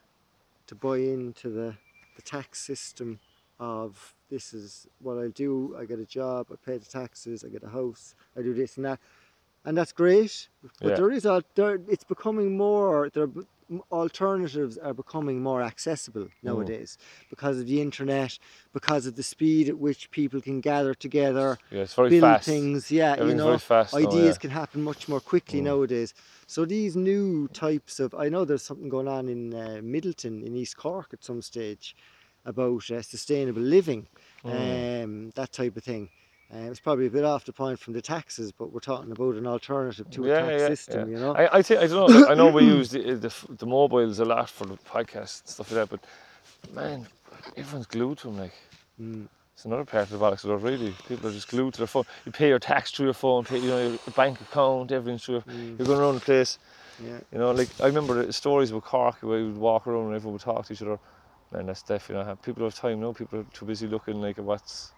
[0.68, 1.74] to buy into the,
[2.14, 3.18] the tax system
[3.58, 5.74] of this is what I do.
[5.76, 8.76] I get a job, I pay the taxes, I get a house, I do this
[8.76, 9.00] and that,
[9.64, 10.48] and that's great.
[10.80, 10.94] But Yeah.
[10.96, 13.10] there is a there, it's becoming more.
[13.12, 13.28] There
[13.92, 16.30] alternatives are becoming more accessible Mm.
[16.42, 18.38] nowadays because of the internet,
[18.72, 22.46] because of the speed at which people can gather together, Yeah, it's very build fast.
[22.46, 22.90] things.
[22.90, 23.92] Yeah, you know, fast.
[23.92, 24.40] now, ideas yeah.
[24.40, 25.64] can happen much more quickly Mm.
[25.64, 26.14] nowadays.
[26.46, 30.56] So these new types of, I know there's something going on in uh, Midleton in
[30.56, 31.94] East Cork at some stage
[32.44, 34.08] about uh, sustainable living,
[34.44, 35.04] Mm.
[35.04, 36.08] um, that type of thing.
[36.52, 39.36] Uh, it's probably a bit off the point from the taxes, but we're talking about
[39.36, 41.32] an alternative to a Yeah, tax yeah, system, you know.
[41.34, 42.26] I, I think I don't know.
[42.26, 45.70] I know we use the, the the mobiles a lot for the podcast and stuff
[45.70, 47.06] like that, but man,
[47.56, 48.38] everyone's glued to them.
[48.38, 48.52] Like
[49.00, 49.28] Mm.
[49.54, 50.42] it's another part of the bollocks.
[50.42, 52.04] Though, really, people are just glued to their phone.
[52.26, 55.36] You pay your tax through your phone, pay you know your bank account, everything's through.
[55.36, 55.78] Your, Mm.
[55.78, 56.58] you're going around the place.
[57.02, 57.20] Yeah.
[57.32, 60.14] You know, like I remember the stories about Cork where we would walk around and
[60.16, 60.98] everyone would talk to each other.
[61.52, 63.12] Man, that's definitely not hap- people have time now.
[63.12, 64.92] People are too busy looking like at what's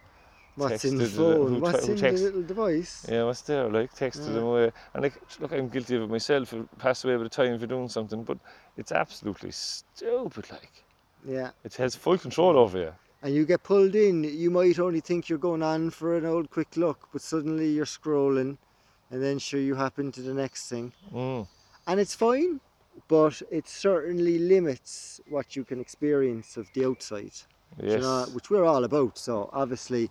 [0.55, 1.61] What's in the phone?
[1.61, 3.07] What's in text- the little device?
[3.11, 3.69] yeah, what's there?
[3.71, 4.35] Like texted Yeah.
[4.35, 6.53] them away, and like look, I'm guilty of it myself.
[6.53, 8.39] I pass away with the time for doing something, but
[8.77, 10.51] it's absolutely stupid.
[10.51, 10.85] Like
[11.25, 11.51] Yeah.
[11.65, 12.93] it has full control over you.
[13.23, 16.51] And you get pulled in, you might only think you're going on for an old
[16.51, 18.59] quick look, but suddenly you're scrolling,
[19.11, 20.93] and then sure you happen to the next thing.
[21.13, 21.47] Mm.
[21.87, 22.61] and it's fine,
[23.09, 27.33] but it certainly limits what you can experience of the outside,
[27.81, 29.17] you Yes, know, which we're all about.
[29.19, 30.11] So obviously,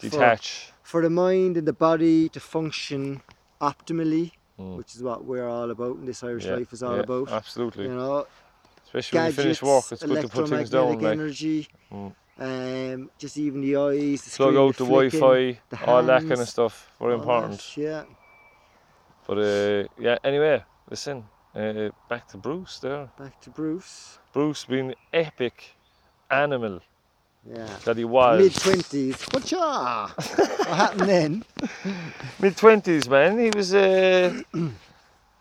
[0.00, 0.72] detach.
[0.82, 3.22] for the mind and the body to function
[3.60, 4.76] optimally, Mm.
[4.76, 7.30] which is what we're all about and this Irish Yeah, life is all yeah, about.
[7.30, 7.84] Absolutely.
[7.84, 8.26] You know,
[8.84, 10.94] Especially when you finish work, it's good to put things down.
[11.00, 12.12] Like energy, Mm.
[12.40, 16.40] um, just even the eyes, the plug out the flicking, Wi-Fi, the all that kind
[16.40, 16.90] of stuff.
[16.98, 17.76] Very all that, important.
[17.76, 18.04] Yeah.
[19.26, 20.18] But uh, yeah.
[20.24, 21.24] Anyway, listen.
[21.54, 23.08] Uh, back to Bruce there.
[23.18, 24.18] Back to Bruce.
[24.32, 25.76] Bruce being the epic
[26.30, 26.80] animal
[27.48, 27.68] Yeah.
[27.84, 28.40] that he was.
[28.40, 29.22] Mid twenties.
[29.32, 29.58] Whatcha?
[29.58, 31.44] what happened then?
[32.40, 33.38] mid twenties, man.
[33.38, 34.72] He was uh, when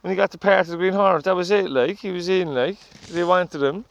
[0.10, 1.26] he got the part of the Green Hornet.
[1.26, 1.70] That was it.
[1.70, 2.54] Like he was in.
[2.54, 2.78] Like
[3.12, 3.86] they wanted him,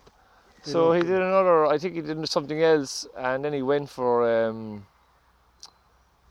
[0.62, 1.66] so he did another.
[1.66, 4.86] I think he did something else, and then he went for um,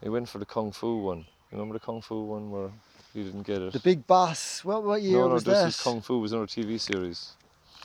[0.02, 1.20] he went for the kung fu one.
[1.52, 2.72] You remember the kung fu one where
[3.14, 3.74] he didn't get it?
[3.74, 4.64] The Big Boss.
[4.66, 5.68] What what year no, no, was this that?
[5.70, 7.34] is kung fu was another TV series.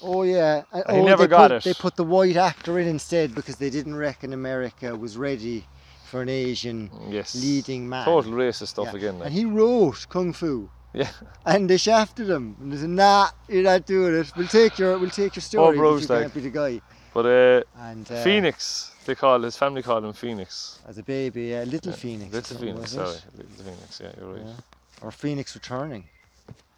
[0.03, 0.63] Oh yeah.
[0.73, 1.65] And, he oh, never they got put, it.
[1.65, 5.65] They put the white actor in instead because they didn't reckon America was ready
[6.07, 7.35] for an Asian Yes.
[7.35, 8.05] leading man.
[8.05, 8.97] Total racist stuff Yeah.
[8.97, 9.19] again.
[9.19, 9.27] Like.
[9.27, 10.71] And he wrote Kung Fu.
[10.93, 11.09] Yeah.
[11.47, 12.57] And they shafted him.
[12.61, 14.33] And they said, Nah, you're not doing it.
[14.37, 15.77] We'll take your we'll take your story.
[15.77, 16.23] but Bruce, you like.
[16.23, 16.81] can't be the guy.
[17.15, 20.79] But uh, And uh, Phoenix, they call his family called him Phoenix.
[20.89, 22.33] as a baby, yeah, Little Yeah, Phoenix.
[22.33, 23.23] Little Phoenix, sorry, it?
[23.37, 24.01] Little Phoenix.
[24.03, 24.43] Yeah, you're right.
[24.47, 25.03] Yeah.
[25.03, 26.05] Or Phoenix returning.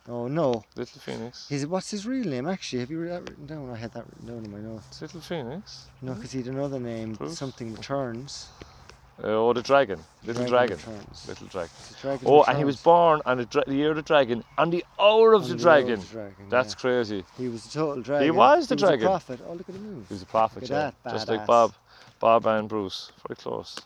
[0.09, 0.65] Oh no.
[0.75, 1.49] Little Phoenix.
[1.49, 2.81] His, what's his real name actually?
[2.81, 3.71] Have you read that written down?
[3.71, 5.01] I had that written down in my notes.
[5.01, 5.87] Little Phoenix.
[6.01, 7.39] No, because he had another name, Bruce?
[7.39, 8.49] something returns.
[9.23, 10.01] Uh, oh, the dragon.
[10.25, 10.77] Little dragon.
[10.79, 11.29] Returns.
[11.29, 11.71] Little dragon.
[12.01, 14.71] Dragon Oh, and he was born on the, dra- the year of the dragon, on
[14.71, 15.93] the hour of the the dragon.
[15.95, 16.81] of the dragon, That's yeah.
[16.81, 17.25] crazy.
[17.39, 18.25] He was a total dragon.
[18.25, 19.09] He was the he dragon.
[19.09, 19.41] Was a prophet.
[19.49, 20.09] Oh, look at him move.
[20.09, 20.91] He was a prophet, yeah.
[21.05, 21.47] that, Just like.
[21.47, 21.75] Bob.
[22.19, 23.13] Bob and Bruce.
[23.29, 23.79] Very close.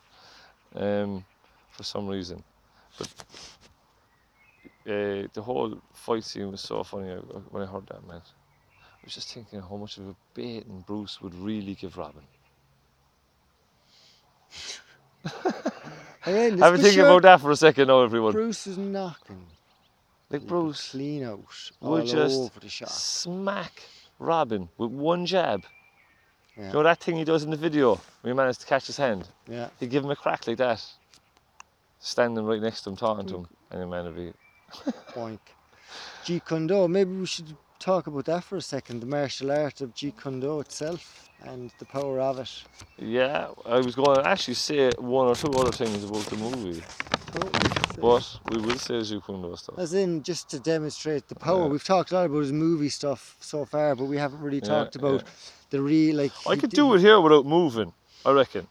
[0.75, 1.25] Um,
[1.73, 2.43] for some reason.
[2.97, 3.09] But
[4.87, 7.15] uh, the whole fight scene was so funny
[7.51, 8.21] when I heard that, man.
[8.21, 12.23] I was just thinking how much of a baiting Bruce would really give Robin.
[16.27, 18.33] And then, Have a think about that for a second now, everyone.
[18.33, 19.47] Bruce is knocking.
[20.29, 21.39] like Bruce Clean out.
[21.81, 22.89] would all just over the shop.
[22.89, 23.81] smack
[24.19, 25.63] Robin with one jab.
[26.57, 26.67] Yeah.
[26.67, 28.97] You know that thing he does in the video where he managed to catch his
[28.97, 29.29] hand?
[29.47, 29.69] Yeah.
[29.79, 30.83] He'd give him a crack like that.
[32.01, 33.47] Standing right next to him, talking to him.
[33.71, 34.33] And the man would be,
[35.15, 35.39] Boink.
[36.25, 36.89] Jeet Kune Do.
[36.89, 39.01] Maybe we should talk about that for a second.
[39.01, 42.51] The martial art of Jeet Kune Do itself and the power of it.
[42.99, 46.83] yeah, I was going to actually say one or two other things about the movie.
[48.01, 49.79] But we will say Jeet Kune Do stuff.
[49.79, 51.63] As in, just to demonstrate the power.
[51.63, 51.69] Yeah.
[51.69, 54.69] We've talked a lot about his movie stuff so far, but we haven't really Yeah,
[54.69, 55.31] talked about yeah.
[55.71, 56.33] the real like.
[56.47, 57.93] I could do it here without moving,
[58.25, 58.67] I reckon.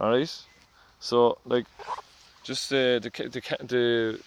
[0.00, 0.34] Alright?
[1.00, 1.66] So, like,
[2.44, 4.20] just uh, the, the, the,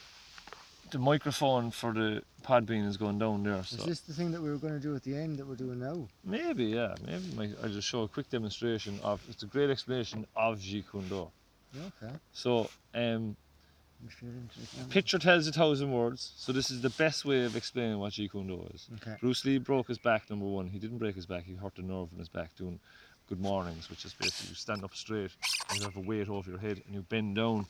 [0.95, 3.55] the microphone for the Podbean is going down there.
[3.55, 5.45] Is So this the thing that we were going to do at the end that
[5.45, 6.07] we're doing now?
[6.23, 10.25] maybe, yeah, maybe my, I'll just show a quick demonstration of, it's a great explanation
[10.37, 11.27] of Jeet Kune Do.
[11.77, 12.13] Okay.
[12.31, 13.35] So, um,
[14.07, 14.85] If you're into it now.
[14.87, 16.31] picture tells a thousand words.
[16.37, 18.87] So this is the best way of explaining what Jeet Kune Do is.
[19.01, 19.17] Okay.
[19.19, 20.67] Bruce Lee broke his back, number one.
[20.69, 22.79] He didn't break his back, he hurt the nerve in his back doing
[23.27, 25.31] good mornings, which is basically you stand up straight
[25.69, 27.65] and you have a weight over your head and you bend down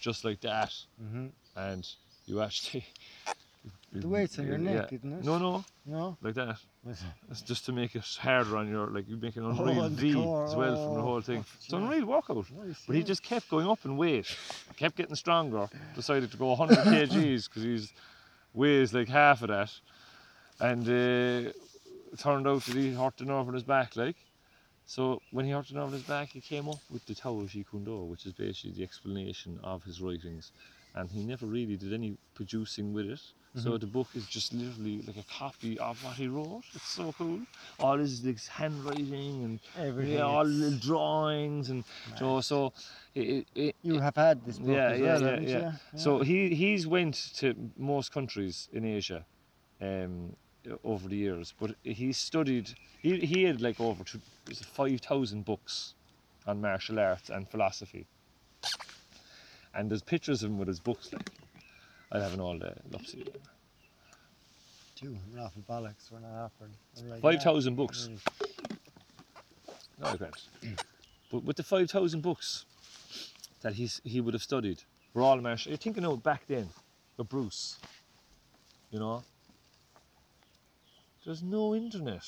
[0.00, 1.86] just like that hmm and
[2.26, 2.84] you actually.
[3.92, 5.22] The weight's on your neck, isn't it?
[5.24, 6.16] No, no, No.
[6.22, 6.56] like that.
[7.30, 9.88] It's just to make it harder on your, like you make an Oh, unreal the
[9.90, 11.44] V core, as well from the oh, whole thing.
[11.46, 12.46] oh, It's an unreal workout.
[12.50, 14.34] Nice, But he just kept going up in weight,
[14.76, 17.92] kept getting stronger, decided to go 100 kgs because he's
[18.54, 19.70] weighs like half of that.
[20.58, 24.16] And uh, it turned out that he hurt the nerve in his back, like.
[24.86, 27.32] So when he hurt the nerve in his back, he came up with the Tao
[27.42, 30.50] Jeet Kune Do, which is basically the explanation of his writings.
[30.94, 33.20] And he never really did any producing with it.
[33.54, 36.62] So the book is just literally like a copy of what he wrote.
[36.74, 37.40] It's so cool.
[37.78, 40.14] All his like, handwriting and Everything.
[40.14, 41.84] yeah, all little drawings and
[42.18, 42.72] so so
[43.14, 45.72] it, it, You have had this book yeah, as yeah, well, yeah, haven't yeah.
[45.96, 49.26] So he he's went to most countries in Asia,
[49.82, 50.34] um,
[50.82, 51.52] over the years.
[51.60, 52.70] But he studied.
[53.02, 54.20] He he had like over two,
[54.64, 55.94] five thousand books
[56.46, 58.06] on martial arts and philosophy.
[59.74, 61.12] And there's pictures of him with his books.
[61.12, 61.30] Like
[62.12, 63.24] I have an all the lopsy.
[64.96, 66.10] Two, I'm an awful bollocks.
[66.10, 66.72] We're not offering.
[67.08, 68.08] Like, Five yeah, books.
[68.08, 68.18] really.
[70.00, 70.48] No regrets.
[71.30, 72.66] but with the five thousand books
[73.62, 74.82] that he's he would have studied,
[75.14, 75.40] were all.
[75.40, 76.68] You're thinking of back then,
[77.16, 77.78] the Bruce.
[78.90, 79.22] You know.
[81.24, 82.26] There's no internet.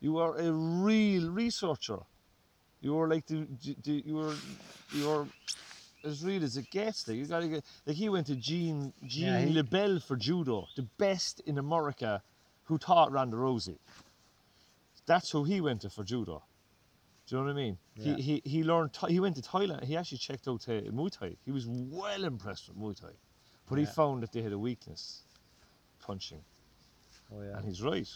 [0.00, 1.98] You are a real researcher.
[2.80, 4.34] You are like the, the, the you are
[4.92, 5.26] you are
[6.04, 7.06] as real as it gets.
[7.08, 10.66] Like you gotta get like he went to Gene Gene Yeah, he- LeBell for judo,
[10.76, 12.22] the best in America,
[12.64, 13.78] who taught Ronda Rousey.
[15.06, 16.42] That's who he went to for judo.
[17.26, 17.78] Do you know what I mean?
[17.96, 18.16] Yeah.
[18.16, 18.90] He, he he learned.
[19.08, 19.84] He went to Thailand.
[19.84, 21.36] He actually checked out uh, Muay Thai.
[21.44, 23.12] He was well impressed with Muay Thai,
[23.68, 25.22] but he found that they had a weakness,
[26.02, 26.42] punching,
[27.32, 27.56] Oh yeah.
[27.56, 28.08] and he's right.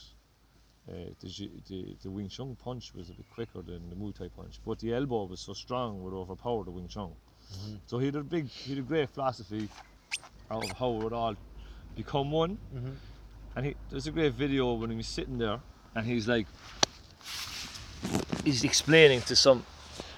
[0.90, 4.28] Uh, the, the the Wing Chun punch was a bit quicker than the Muay Thai
[4.28, 7.12] punch, but the elbow was so strong would overpower the Wing Chun.
[7.86, 9.68] So he had a big, he had a great philosophy
[10.50, 11.36] of how it would all
[11.96, 12.58] become one.
[12.74, 12.94] Mhm.
[13.56, 15.60] And he, there's a great video when he was sitting there
[15.94, 16.46] and he's like,
[18.44, 19.64] he's explaining to some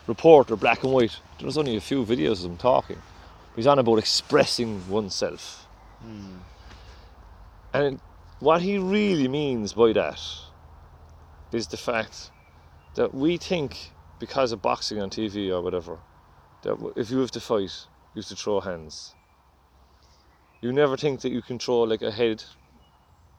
[0.07, 1.17] reporter, black and white.
[1.39, 3.01] There was only a few videos of him talking.
[3.57, 5.67] He's on about expressing oneself.
[6.05, 6.39] Mm.
[7.73, 8.01] And
[8.41, 10.21] what he really means by that
[11.53, 12.31] is the fact
[12.95, 15.99] that we think because of boxing on TV or whatever,
[16.63, 17.73] that if you have to fight,
[18.15, 19.15] you have to throw hands.
[20.63, 22.45] You never think that you can throw like a head,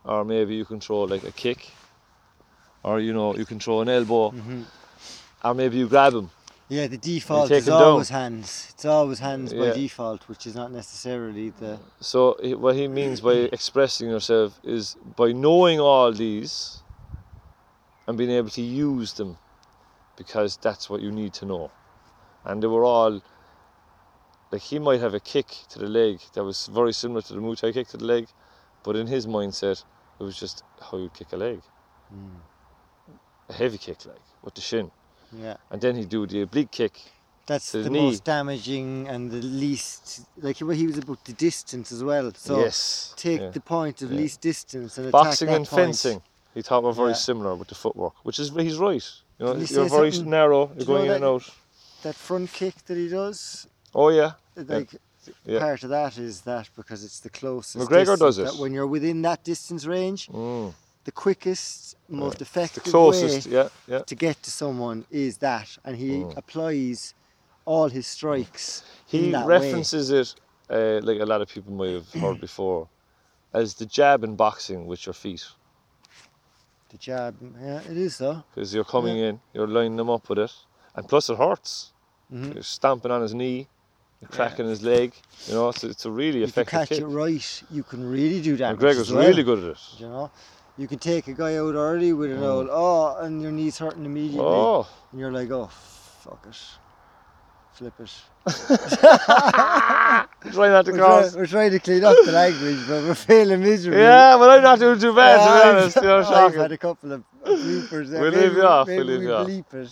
[0.04, 1.70] or maybe you can throw like a kick,
[2.84, 4.66] or you know you can throw an elbow, Mhm.
[5.44, 6.32] or maybe you grab him.
[6.68, 7.84] Yeah, the default is him down.
[7.84, 8.68] always hands.
[8.72, 11.80] It's always hands by default, which is not necessarily the.
[12.00, 16.82] So what he means by expressing yourself is by knowing all these
[18.08, 19.38] and being able to use them
[20.16, 21.72] because that's what you need to know.
[22.46, 23.22] And they were all
[24.52, 27.40] like he might have a kick to the leg that was very similar to the
[27.40, 28.28] Muay Thai kick to the leg,
[28.84, 29.84] but in his mindset
[30.20, 31.62] it was just how you kick a leg.
[32.14, 32.36] Mm.
[33.50, 34.92] A heavy kick like with the shin.
[35.32, 37.00] Yeah, And then he'd do the oblique kick.
[37.48, 40.22] that's the the most damaging and the least.
[40.46, 42.34] Like he he was about the distance as well.
[42.36, 43.14] So yes.
[43.16, 43.50] take yeah.
[43.50, 44.18] the point of yeah.
[44.22, 45.82] least distance and attack boxing and point.
[45.86, 46.22] fencing.
[46.54, 47.28] He thought were very Yeah.
[47.30, 49.06] similar with the footwork, which is he's right.
[49.40, 50.68] You know, you're very narrow.
[50.68, 51.44] you You're going in and out.
[52.04, 54.96] That front kick that he does, Oh yeah, like
[55.46, 55.60] Yeah.
[55.60, 57.78] part of that is that because it's the closest.
[57.90, 58.46] McGregor does it.
[58.46, 60.74] That when you're within that distance range, mm.
[61.04, 63.46] the quickest, most the effective closest.
[63.48, 64.00] way Yeah, yeah.
[64.04, 66.38] to get to someone is that, and he Mm.
[66.38, 67.14] applies
[67.66, 68.84] all his strikes.
[69.12, 69.60] in He that way.
[69.60, 70.36] references it
[70.70, 72.88] uh, like a lot of people might have heard before,
[73.54, 75.46] as the jab in boxing with your feet,
[76.90, 78.44] The jab, yeah, it is though.
[78.50, 80.54] because you're coming in, you're lining them up with it,
[80.96, 81.92] and plus it hurts.
[82.34, 82.54] Mhm.
[82.54, 83.68] You're stamping on his knee,
[84.22, 85.14] you're cracking his leg.
[85.48, 87.00] You know, it's, it's a really If you effective catch kick.
[87.00, 88.80] it right, you can really do damage.
[88.80, 89.80] McGregor's well, really good at it.
[89.98, 90.32] You know,
[90.78, 92.44] you can take a guy out early with an Mm.
[92.50, 95.68] old oh, and your knee's hurting immediately, Oh, and you're like, oh,
[96.24, 96.56] fuck it,
[97.74, 98.12] flip it.
[100.52, 101.32] try not to We're, cross.
[101.32, 104.02] try- we're trying to clean up the language, but we're failing miserably.
[104.02, 105.96] Yeah, but I'm not doing too bad, to be honest.
[105.98, 108.22] You know, I've had a couple of bloopers there.
[108.22, 109.48] We'll Maybe leave you off, Maybe we'll leave we you off.
[109.48, 109.90] bleep it.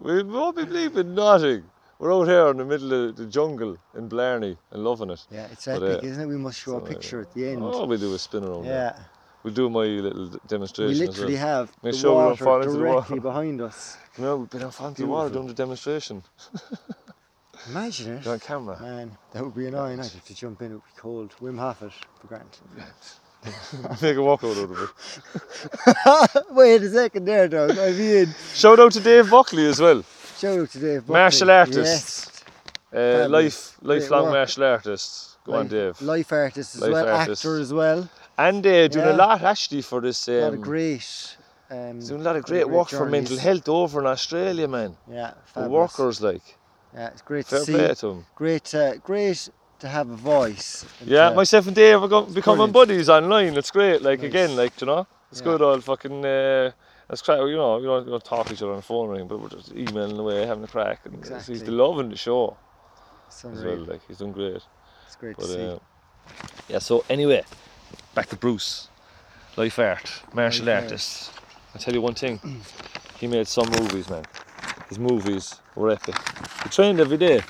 [0.00, 1.64] We won't be bleeping nothing.
[1.98, 5.26] We're out here in the middle of the jungle in Blarney and loving it.
[5.30, 6.26] Yeah, it's But, epic, uh, isn't it?
[6.26, 7.62] We must show a picture at the end.
[7.62, 8.94] Oh, we'll do a spin around there.
[8.96, 9.02] yeah,
[9.42, 10.88] We'll do my little demonstration.
[10.88, 11.08] we as well.
[11.08, 13.20] literally have Make the sure we don't fall into the directly water.
[13.22, 13.96] behind us.
[14.18, 16.22] No, we've been off onto the water doing the demonstration.
[17.68, 18.24] Imagine it.
[18.24, 18.80] You're on camera.
[18.80, 20.00] Man, that would be annoying.
[20.00, 20.70] I'd have to jump in.
[20.70, 21.32] It would be cold.
[21.40, 22.62] Wim Hof it for granted.
[24.02, 26.44] Make a walkout out of it.
[26.50, 27.78] Wait a second there, dog.
[27.78, 30.02] I mean, Shout out to Dave Buckley as well.
[30.38, 31.00] shout out to Dave.
[31.02, 31.12] Buckley.
[31.20, 32.42] Martial artist.
[32.92, 33.24] Yes.
[33.24, 35.36] Uh, life, lifelong martial artist.
[35.44, 36.00] Go on, Dave.
[36.00, 37.44] Life artist as Life well, artist.
[37.44, 38.08] actor as well.
[38.38, 39.12] And uh, doing Yeah.
[39.16, 40.28] a lot actually for this.
[40.28, 41.36] a lot Um, of great.
[41.70, 44.96] Um, doing a lot of great great work for mental health over in Australia, man.
[45.10, 46.42] Yeah, For workers, like.
[46.94, 47.94] Yeah, it's great Fair to see.
[48.00, 48.24] to.
[48.36, 49.48] Great, uh, great
[49.80, 50.84] to have a voice.
[51.04, 53.56] Yeah, to- myself and Dave are go- becoming buddies online.
[53.56, 54.02] It's great.
[54.02, 54.28] Like Nice.
[54.28, 55.44] again, like you know, it's Yeah.
[55.44, 56.24] good old fucking.
[56.24, 56.70] Uh,
[57.10, 57.38] it's crack.
[57.38, 59.28] You know, you don't, you don't talk to each other on the phone or anything,
[59.28, 61.00] but we're just emailing away, having a crack.
[61.04, 61.74] And it's- he's Exactly.
[61.76, 62.56] loving the show
[63.26, 63.76] it's as unreal.
[63.76, 63.86] well.
[63.92, 64.62] Like he's doing great.
[65.06, 65.68] It's great But to see.
[65.68, 65.78] uh,
[66.68, 66.78] yeah.
[66.80, 67.44] So anyway,
[68.14, 68.88] back to Bruce,
[69.56, 70.84] life art, martial Life art.
[70.84, 71.30] artist.
[71.74, 72.40] I tell you one thing,
[73.20, 74.24] he made some movies, man.
[74.88, 76.16] His movies were epic.
[76.62, 77.42] He trained every day.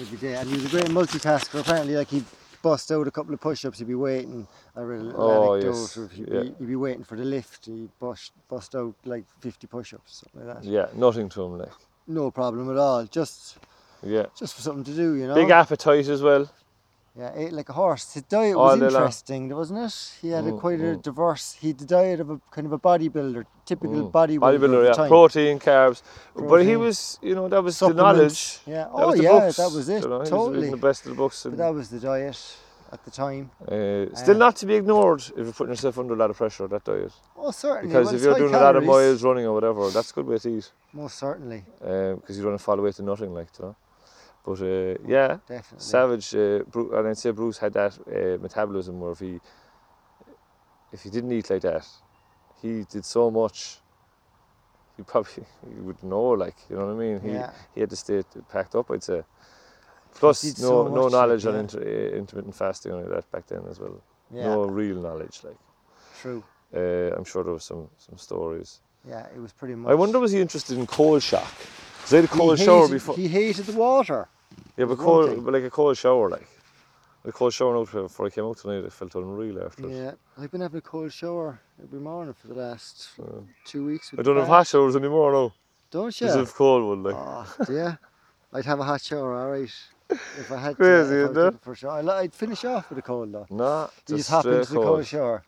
[0.00, 0.34] Every day.
[0.34, 1.60] And he was a great multitasker.
[1.60, 2.24] Apparently, like he'd
[2.62, 3.78] bust out a couple of push-ups.
[3.78, 4.46] He'd be waiting.
[4.76, 5.96] I read a little Oh, anecdote yes.
[5.96, 6.40] of he'd, Yeah.
[6.42, 7.66] be, he'd be waiting for the lift.
[7.66, 10.68] He'd bust bust out like 50 push-ups, something like that.
[10.68, 11.72] Yeah, nothing to him, like.
[12.06, 13.04] No problem at all.
[13.04, 13.58] Just
[14.02, 14.26] Yeah.
[14.36, 15.34] just for something to do, you know.
[15.34, 16.48] Big appetite as well.
[17.18, 18.14] Yeah, ate like a horse.
[18.14, 18.94] His diet was day long.
[19.02, 20.12] interesting, wasn't it?
[20.22, 21.02] He had a Mm, quite a mm.
[21.02, 21.52] diverse.
[21.60, 24.10] He had the diet of a kind of a bodybuilder, typical Mm.
[24.10, 25.08] bodybuilder, bodybuilder, yeah, time.
[25.08, 26.00] protein, carbs.
[26.34, 28.60] But he was, you know, that was the knowledge.
[28.66, 28.84] Yeah.
[28.84, 30.02] That Oh was yeah, books, that was it.
[30.04, 30.70] you know, was totally.
[30.70, 31.42] the best of the books.
[31.42, 32.40] But And, that was the diet
[32.90, 33.50] at the time.
[33.68, 36.36] uh, still uh, not to be ignored if you're putting yourself under a lot of
[36.38, 37.12] pressure, that diet.
[37.36, 37.88] Oh, certainly.
[37.88, 40.26] Because well, if you're doing a lot of miles running or whatever, that's a good
[40.26, 40.72] way to eat.
[40.94, 43.76] Most certainly, Because you don't fall away to nothing, like, you know.
[44.44, 45.78] But uh, yeah, definitely.
[45.78, 49.40] Savage, uh, Bru- and I'd say Bruce had that uh, metabolism where if he,
[50.92, 51.86] if he didn't eat like that,
[52.60, 53.78] he did so much
[54.96, 57.20] he probably he would know, like you know what I mean.
[57.20, 57.50] He Yeah.
[57.74, 59.22] he had to stay packed up, I'd say.
[60.14, 63.46] Plus, no so no much, like, knowledge on inter- eh, intermittent fasting or that back
[63.46, 64.02] then as well.
[64.30, 64.44] Yeah.
[64.44, 65.56] No real knowledge, like.
[66.20, 66.44] True.
[66.74, 68.80] Uh, I'm sure there was some some stories.
[69.08, 69.90] Yeah, it was pretty much.
[69.90, 71.52] I wonder was he interested in cold shock?
[72.12, 73.14] Had a He cold shower hated- before.
[73.16, 74.28] He hated the water.
[74.76, 76.46] yeah, but cold, but like a cold shower, like
[77.24, 78.84] a cold shower out before I came out tonight.
[78.84, 79.92] I felt unreal after it.
[79.94, 84.12] Yeah, I've been having a cold shower every morning for the last Uh, two weeks.
[84.18, 85.52] I don't have hot showers anymore now.
[85.90, 86.26] Don't you?
[86.26, 87.14] Because of cold one, like.
[87.16, 87.96] Oh, yeah.
[88.54, 89.70] I'd have a hot shower, all right.
[90.10, 91.60] If I had Crazy, to, if I isn't it?
[91.62, 91.90] for sure.
[91.90, 93.46] I'd- finish off with a cold though.
[93.48, 95.42] Nah, You just hop into the cold shower.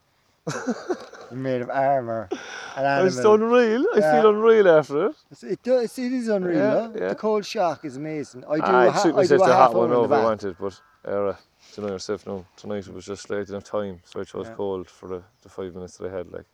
[1.33, 2.29] Made of armour.
[2.77, 3.11] An I animal.
[3.11, 3.85] just unreal.
[3.95, 4.21] I Yeah.
[4.21, 5.17] feel unreal after it.
[5.33, 5.67] It's- It.
[5.67, 6.57] It is unreal.
[6.57, 7.09] Yeah, yeah.
[7.09, 8.45] The cold shock is amazing.
[8.45, 8.63] I do.
[8.65, 10.57] Ah, I'd do myself a to a half hot one over the if I wanted,
[10.59, 11.35] but uh,
[11.77, 12.45] you know yourself now.
[12.57, 15.23] Tonight it was just like I didn't have time, so I chose cold for the,
[15.43, 16.31] the five minutes that I had.
[16.31, 16.47] Like,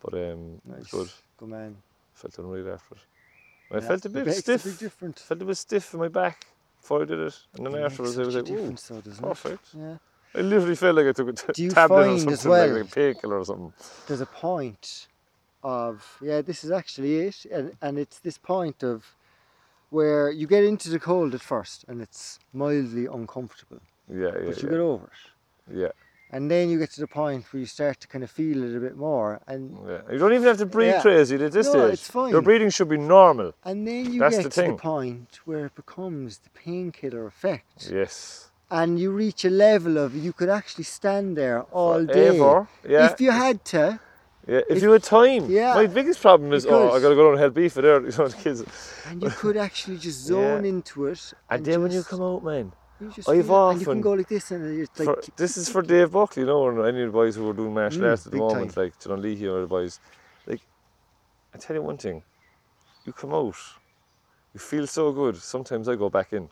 [0.00, 0.90] but um, it Nice.
[0.90, 1.08] good.
[1.38, 1.76] Good man.
[2.14, 3.76] Felt unreal after it.
[3.76, 4.64] I felt a bit makes stiff.
[4.66, 5.18] A big.
[5.18, 6.46] Felt a bit stiff in my back
[6.80, 8.56] before I did it, and then It afterwards I was like, "Ooh,
[8.88, 9.28] though, doesn't it?
[9.28, 9.96] perfect." Yeah.
[10.34, 12.74] I literally felt like I took a t- Do you tablet or something, as well-
[12.74, 13.72] like a painkiller or something.
[14.06, 15.08] There's a point
[15.62, 16.40] of yeah.
[16.42, 19.14] This is actually it, and and it's this point of
[19.90, 24.40] where you get into the cold at first, and it's mildly uncomfortable, Yeah, yeah, but
[24.62, 24.70] you yeah.
[24.70, 25.76] get over it.
[25.82, 25.88] yeah,
[26.30, 28.74] And then you get to the point where you start to kind of feel it
[28.74, 30.00] a bit more, and yeah.
[30.10, 31.02] You don't even have to breathe Yeah.
[31.02, 31.92] crazy at this No, stage.
[31.92, 32.30] it's fine.
[32.30, 33.52] Your breathing should be normal.
[33.64, 34.70] and then you That's get the to thing.
[34.76, 38.48] the point where it becomes the painkiller effect, Yes.
[38.72, 42.38] And you reach a level of you could actually stand there all day.
[42.88, 43.12] Yeah.
[43.12, 44.00] if you had to.
[44.48, 45.42] Yeah, if, If- you had time.
[45.48, 48.00] yeah, My biggest problem is, oh, I gotta go down and help beef for there,
[48.10, 48.64] you know, the kids.
[49.08, 51.22] And you could actually just zone into it.
[51.50, 54.12] And then when you come out, man, you just I've it, and you can go
[54.12, 57.02] like this, and it's like for, this is for Dave Buckley, you know, and any
[57.02, 58.84] of the boys who are doing martial Mm, arts at the moment, time.
[58.84, 60.00] like John Leahy or the boys.
[60.46, 60.60] Like,
[61.54, 62.22] I tell you one thing,
[63.06, 63.56] you come out,
[64.54, 65.36] you feel so good.
[65.36, 66.48] Sometimes I go back in.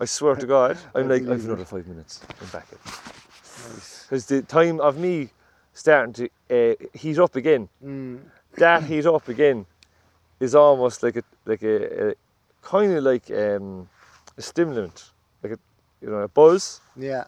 [0.00, 2.20] I swear to God, I'm like, I've another five minutes.
[2.40, 2.78] I'm back in.
[3.72, 4.04] nice.
[4.04, 5.30] Because the time of me
[5.74, 8.20] starting to uh, heat up again, Mm,
[8.56, 9.66] that heat up again
[10.40, 12.14] is almost like a like a, a
[12.62, 13.88] kind of like um,
[14.36, 15.10] a stimulant,
[15.42, 15.58] like a
[16.00, 16.80] you know a buzz.
[16.96, 17.24] yeah.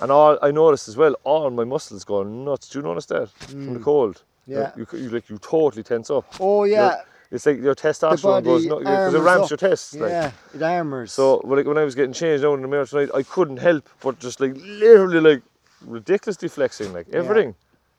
[0.00, 2.68] And all I noticed as well, all my muscles going nuts.
[2.68, 4.22] Do you notice that from the Mm, cold?
[4.46, 4.58] yeah.
[4.76, 6.24] Like, you, you like you totally tense up.
[6.40, 7.02] Oh yeah.
[7.30, 9.50] It's like your testosterone goes nuts because it ramps up.
[9.50, 9.94] your tests.
[9.94, 10.10] Like.
[10.10, 10.30] Yeah.
[10.54, 11.12] It armors.
[11.12, 13.58] So when, like, when I was getting changed out in the mirror tonight, I couldn't
[13.58, 15.42] help but just like literally like
[15.84, 17.18] ridiculously flexing, like Yeah.
[17.18, 17.54] everything,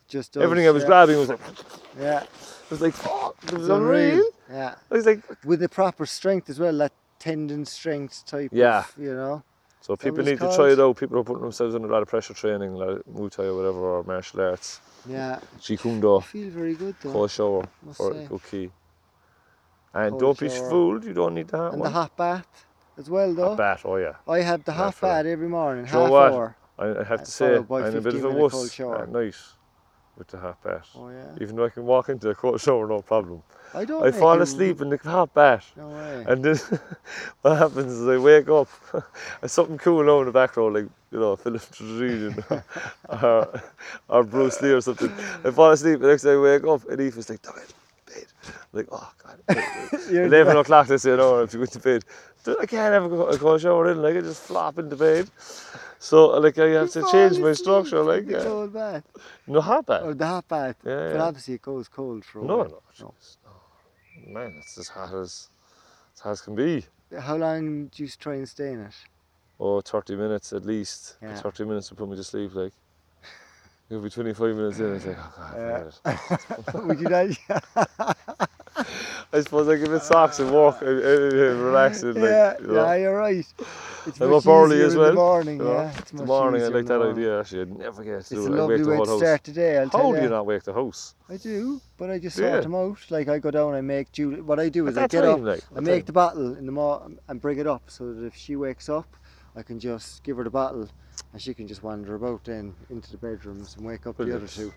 [0.08, 0.88] just does, everything I was yeah.
[0.88, 1.40] grabbing was like,
[2.00, 2.24] Yeah.
[2.24, 2.30] it
[2.72, 4.24] was like, oh, it was It's unreal.
[4.52, 4.76] Yeah.
[4.92, 8.50] I was like, With the proper strength as well, that tendon strength type.
[8.52, 8.80] Yeah.
[8.80, 9.44] Of, you know.
[9.82, 10.98] So that people need to try it out.
[10.98, 13.78] People are putting themselves under a lot of pressure training, like Muay Thai or whatever,
[13.78, 15.40] or martial arts, Yeah.
[15.60, 17.12] Jeet Kune Do, feel very good though.
[17.14, 18.26] cold shower must for say.
[18.28, 18.72] good key.
[19.94, 21.04] And Cold don't be fooled.
[21.06, 21.92] You don't need the hot And one.
[21.92, 22.66] the hot bath
[22.98, 23.50] as well though.
[23.50, 23.82] Hot bath.
[23.86, 24.14] Oh yeah.
[24.28, 26.32] I have the hot bath every morning, Do you know half what?
[26.34, 26.56] hour.
[26.78, 28.64] I, I have to say, followed by I'm a bit 15 of a minute cold
[28.64, 29.02] wuss shower.
[29.04, 29.36] at night
[30.18, 30.88] with the hot bath.
[30.96, 31.36] Oh yeah.
[31.42, 33.42] Even though I can walk into the cold shower, no problem.
[33.74, 34.02] I don't.
[34.02, 35.72] I make fall asleep in the hot bath.
[35.76, 36.26] No way.
[36.28, 36.56] And then
[37.42, 38.68] what happens is I wake up,
[39.42, 42.44] and something cool now in the back row, like, you know, Philip Tradition
[43.10, 43.62] or,
[44.10, 45.12] or Bruce Lee or something.
[45.44, 47.66] I fall asleep, the next day I wake up, and Aoife's like, Doug, bed.
[48.74, 49.40] Like, oh, God.
[50.12, 52.04] 11 o'clock, they say, no, I have to go to bed.
[52.48, 55.30] I can't have a co- a cold shower in, like, I just flop into bed.
[56.00, 59.04] So, like, I have to change my structure, like, the uh, cold bath.
[59.48, 60.04] no hot bath.
[60.04, 60.76] Or the hot bath.
[60.86, 61.22] Yeah, But yeah.
[61.24, 62.70] obviously it goes cold for a No, while.
[62.70, 64.34] no, jeez, no.
[64.34, 65.50] Man, it's as hot as,
[66.16, 66.86] as hot as can be.
[67.18, 68.96] How long do you try and stay in it?
[69.60, 71.18] Oh, 30 minutes at least.
[71.22, 71.36] Yeah.
[71.36, 72.74] 30 minutes to put me to sleep, like.
[73.90, 75.78] It'll be 25 minutes in, it's like, oh god, Yeah.
[75.78, 75.88] forget
[76.76, 76.84] it.
[76.86, 77.28] Would you not?
[79.34, 82.14] I suppose I give it socks and walk, uh, uh, uh, and, and, and relaxing,
[82.14, 82.74] like, yeah, you know.
[82.76, 83.46] yeah, you're right.
[84.06, 85.10] It's I'm up early as in well.
[85.10, 85.74] The morning, you know.
[85.74, 85.92] yeah.
[85.98, 87.18] It's the morning, I like that morning.
[87.18, 87.62] idea, actually.
[87.62, 88.48] I'd never get to It's do a it.
[88.48, 89.20] I lovely wake the way whole to house.
[89.20, 89.78] start the day.
[89.78, 91.16] I'll How do you not wake the house?
[91.30, 92.44] I do, but I just you?
[92.50, 92.98] sort them out.
[93.10, 94.42] Like I go down, and I make Julie.
[94.42, 96.06] What I do is I get time, up, like, I make time?
[96.06, 99.16] the bottle in the morning and bring it up, so that if she wakes up,
[99.56, 100.88] I can just give her the bottle,
[101.34, 104.48] and she can just wander about then into the bedrooms and wake up the other
[104.48, 104.74] two,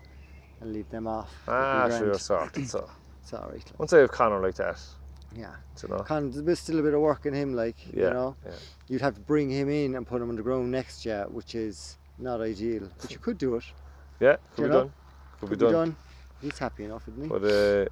[0.61, 1.33] and leave them off.
[1.47, 2.89] Ah, sure, you're sorted, so.
[3.21, 3.71] It's all right.
[3.77, 4.79] Once I have Connor like that,
[5.35, 5.99] Yeah, you know.
[5.99, 7.53] Con, there's still a bit of work in him.
[7.55, 8.51] Like Yeah, you know, yeah.
[8.89, 11.55] you'd have to bring him in and put him on the ground next year, which
[11.55, 12.89] is not ideal.
[13.01, 13.63] But you could do it.
[14.19, 14.93] Yeah, could be know, done.
[15.39, 15.95] Could, Could be done.
[16.41, 17.29] He's happy enough, isn't he?
[17.29, 17.85] But uh,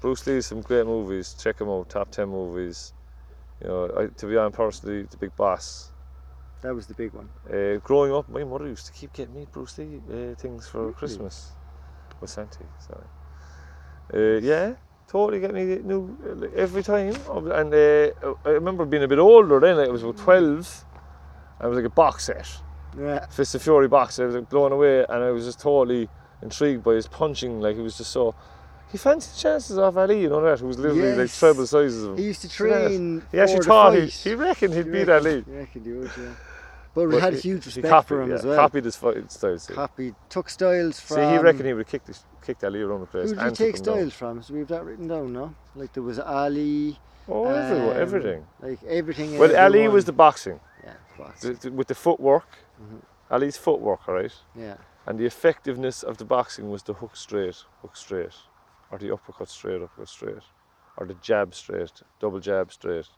[0.00, 1.36] Bruce Lee's some great movies.
[1.40, 1.88] Check them out.
[1.88, 2.92] Top ten movies.
[3.62, 5.91] You know, I, to be honest, personally, the Big Boss.
[6.62, 7.28] That was the big one.
[7.52, 10.80] Uh, growing up, my mother used to keep getting me Bruce Lee uh, things for
[10.82, 10.94] Really?
[10.94, 11.52] Christmas
[12.20, 12.64] with Santi.
[12.78, 13.06] Sorry.
[14.14, 14.74] Uh, yeah,
[15.08, 16.16] totally get me new
[16.56, 17.14] every time.
[17.30, 19.76] And uh, I remember being a bit older then.
[19.76, 20.84] Like, it was about twelve.
[21.60, 22.48] I was like a box set,
[22.98, 23.24] Yeah.
[23.26, 24.18] Fist of Fury box.
[24.18, 26.08] I was like blown away, and I was just totally
[26.42, 27.60] intrigued by his punching.
[27.60, 28.34] Like he was just so.
[28.90, 31.38] He fancied chances of Ali, you know that, who was literally like Yes.
[31.38, 33.22] treble sizes of He used to train.
[33.32, 35.44] He actually thought he, he reckoned he'd You beat reckon- Ali.
[35.46, 36.34] you reckon he would, yeah.
[36.94, 38.56] But we But had huge respect copied, for him yeah, as well.
[38.56, 39.68] Copied his styles.
[39.70, 39.74] yeah.
[39.74, 40.14] Copied.
[40.28, 41.16] Took styles from.
[41.16, 43.30] See, he reckoned he would kick kicked, his- kicked Ali around the place.
[43.30, 43.84] Who did he take down.
[43.84, 44.42] styles from?
[44.42, 45.54] So we have that written down, no?
[45.74, 48.46] Like there was Ali, Oh, everyone, um, everything.
[48.60, 49.38] like everything.
[49.38, 49.94] Well, Ali everyone.
[49.94, 50.60] was the boxing.
[50.84, 51.40] Yeah, box.
[51.40, 52.48] the, the- with the footwork,
[52.82, 53.00] Mhm.
[53.30, 54.76] Ali's footwork, all right, Yeah.
[55.06, 58.34] and the effectiveness of the boxing was the hook straight, hook straight,
[58.90, 60.42] or the uppercut straight, uppercut straight,
[60.98, 63.08] or the jab straight, double jab straight.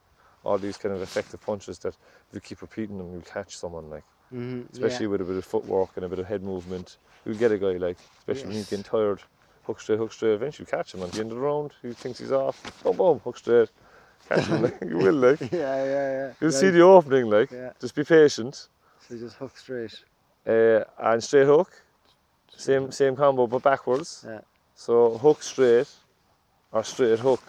[0.45, 1.89] All these kind of effective punches that
[2.29, 4.73] if you keep repeating them, you'll catch someone like, Mm-hmm.
[4.73, 6.97] especially with a bit of footwork and a bit of head movement.
[7.25, 9.19] You'll get a guy like, especially when he's getting tired,
[9.63, 10.33] hook straight, hook straight.
[10.33, 11.71] Eventually, catch him at the end of the round.
[11.81, 12.57] He thinks he's off.
[12.83, 13.69] Boom, boom, hook straight.
[14.27, 15.39] Catch him like you will like.
[15.51, 16.33] yeah, yeah, yeah.
[16.41, 17.51] You'll see the opening like.
[17.51, 17.71] Yeah.
[17.79, 18.67] Just be patient.
[19.07, 19.95] So just hook straight.
[20.47, 21.71] uh, and straight hook,
[22.57, 24.25] same same combo but backwards.
[24.27, 24.41] Yeah.
[24.75, 25.87] So hook straight
[26.71, 27.41] or straight hook,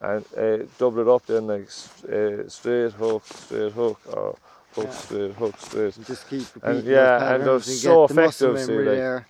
[0.00, 1.68] and uh, double it up then like
[2.10, 4.36] uh, straight hook, straight hook, or
[4.74, 4.90] hook Yeah.
[4.92, 5.96] straight hook straight.
[5.96, 9.24] And just keep repeating And yeah, and they're so get the effective, see, like-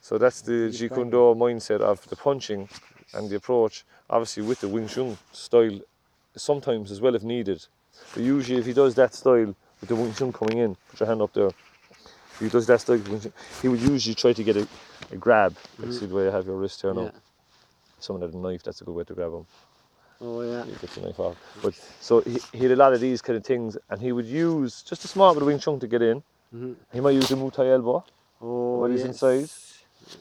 [0.00, 0.94] So that's the Keep Jeet.
[0.94, 2.68] Kune Do mindset of the punching
[3.12, 3.84] and the approach.
[4.08, 5.80] Obviously with the Wing Chun style,
[6.36, 7.66] sometimes as well if needed.
[8.14, 11.08] But usually if he does that style with the Wing Chun coming in, put your
[11.08, 11.48] hand up there.
[11.48, 14.68] If he does that style, with Wing Chun, he would usually try to get a,
[15.10, 15.56] a grab.
[15.82, 17.02] You see the way you have your wrist here now.
[17.04, 17.10] Yeah.
[17.98, 19.46] Someone had a knife, that's a good way to grab him.
[20.20, 20.64] Oh yeah.
[20.64, 21.36] You get the knife.
[21.62, 24.26] But so he, he had a lot of these kind of things, and he would
[24.26, 26.22] use just a small bit of Wing Chun to get in.
[26.54, 26.74] Mhm.
[26.92, 28.04] He might use a Muay Thai elbow.
[28.40, 29.08] Oh When he's yes.
[29.08, 29.50] inside.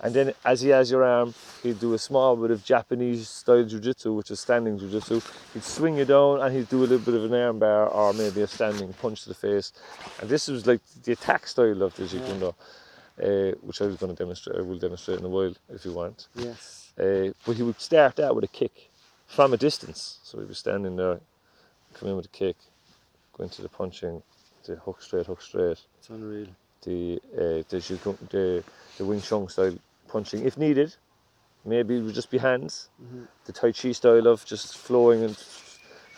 [0.02, 3.64] And then as he has your arm, he'd do a small bit of Japanese style
[3.64, 5.22] jiu-jitsu, which is standing jiu-jitsu.
[5.54, 8.12] He'd swing you down and he'd do a little bit of an arm bar or
[8.14, 9.74] maybe a standing punch to the face.
[10.20, 13.98] And this was like the attack style of the Jeet Do, uh, which I was
[13.98, 14.58] going to demonstrate.
[14.58, 16.30] I will demonstrate in a while if you want.
[16.36, 16.92] Yes.
[17.00, 18.90] Uh, but he would start out with a kick
[19.28, 20.20] from a distance.
[20.24, 21.20] So he'd be standing there,
[21.94, 22.56] coming in with a kick,
[23.38, 24.22] going to the punching,
[24.66, 26.48] the hook straight, hook straight It's unreal.
[26.84, 28.64] the uh, the, the
[28.98, 29.76] the Wing Chun style
[30.08, 30.96] punching if needed.
[31.68, 32.90] Maybe it would just be hands.
[33.02, 33.28] Mhm.
[33.46, 35.36] The Tai Chi style of just flowing and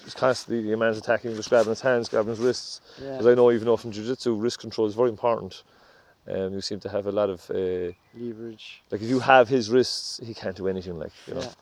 [0.03, 2.81] just constantly the man's attacking, just grabbing his hands, grabbing his wrists.
[3.01, 3.11] Yeah.
[3.13, 5.63] Because I know even though from Jiu Jitsu, wrist control is very important.
[6.29, 8.83] Um, you seem to have a lot of uh, Leverage.
[8.91, 10.99] like if you have his wrists, he can't do anything.
[10.99, 11.53] Like you know, Yeah.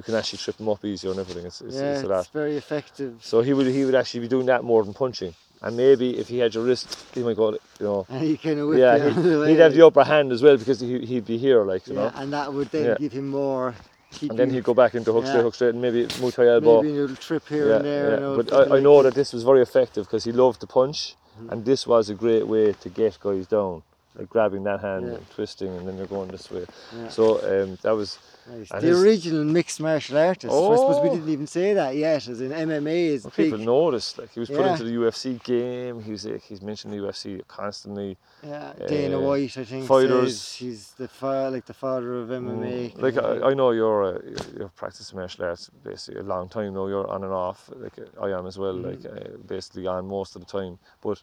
[0.00, 1.44] You can actually trip him up easier and everything.
[1.44, 3.12] It's, it's, yeah, it's it's very effective.
[3.20, 5.34] So he would he would actually be doing that more than punching.
[5.60, 8.58] And maybe if he had your wrist, he might go, you know, And he kind
[8.60, 10.80] of yeah, you out of the he'd, he'd have the upper hand as well because
[10.80, 12.12] he, he'd be here, like you yeah, know.
[12.14, 12.94] and that would then Yeah.
[12.98, 13.74] give him more.
[14.22, 16.80] And then he'd go back into hook straight, hook straight, and maybe Muay Thai elbow.
[16.80, 18.10] maybe a little trip here yeah, and there.
[18.20, 18.30] yeah.
[18.30, 21.14] you But I, I know that this was very effective because he loved to punch,
[21.38, 21.50] Mhm.
[21.52, 23.82] and this was a great way to get guys down,
[24.18, 25.14] like grabbing that hand Yeah.
[25.16, 26.64] and twisting, and then they're going this way.
[26.96, 27.08] Yeah.
[27.16, 27.22] So
[27.52, 28.18] um, that was
[28.48, 28.68] Nice.
[28.70, 30.46] The his- original mixed martial artist.
[30.52, 31.14] I suppose we Oh.
[31.14, 32.26] didn't even say that yet.
[32.26, 33.52] As in MMA is well, big.
[33.52, 34.18] people noticed.
[34.18, 34.72] Like he was put Yeah.
[34.72, 36.02] into the UFC game.
[36.02, 38.16] He's like, he's mentioned the UFC constantly.
[38.42, 40.54] Yeah, Dana uh, White, I think, fighters.
[40.54, 42.92] he's the fa- like the father of MMA.
[42.94, 43.44] Mm, Like kind of thing.
[43.44, 44.18] I, I know you're uh,
[44.56, 46.86] you're- practicing martial arts basically a long time now.
[46.86, 47.70] You're on and off.
[47.76, 48.74] Like uh, I am as well.
[48.74, 48.84] Mhm.
[48.86, 50.78] Like uh, basically on most of the time.
[51.02, 51.22] But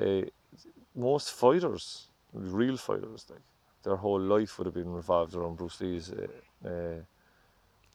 [0.00, 0.22] uh,
[0.94, 3.40] most fighters, real fighters, like
[3.88, 6.26] their whole life would have been revolved around Bruce Lee's uh,
[6.68, 6.70] uh,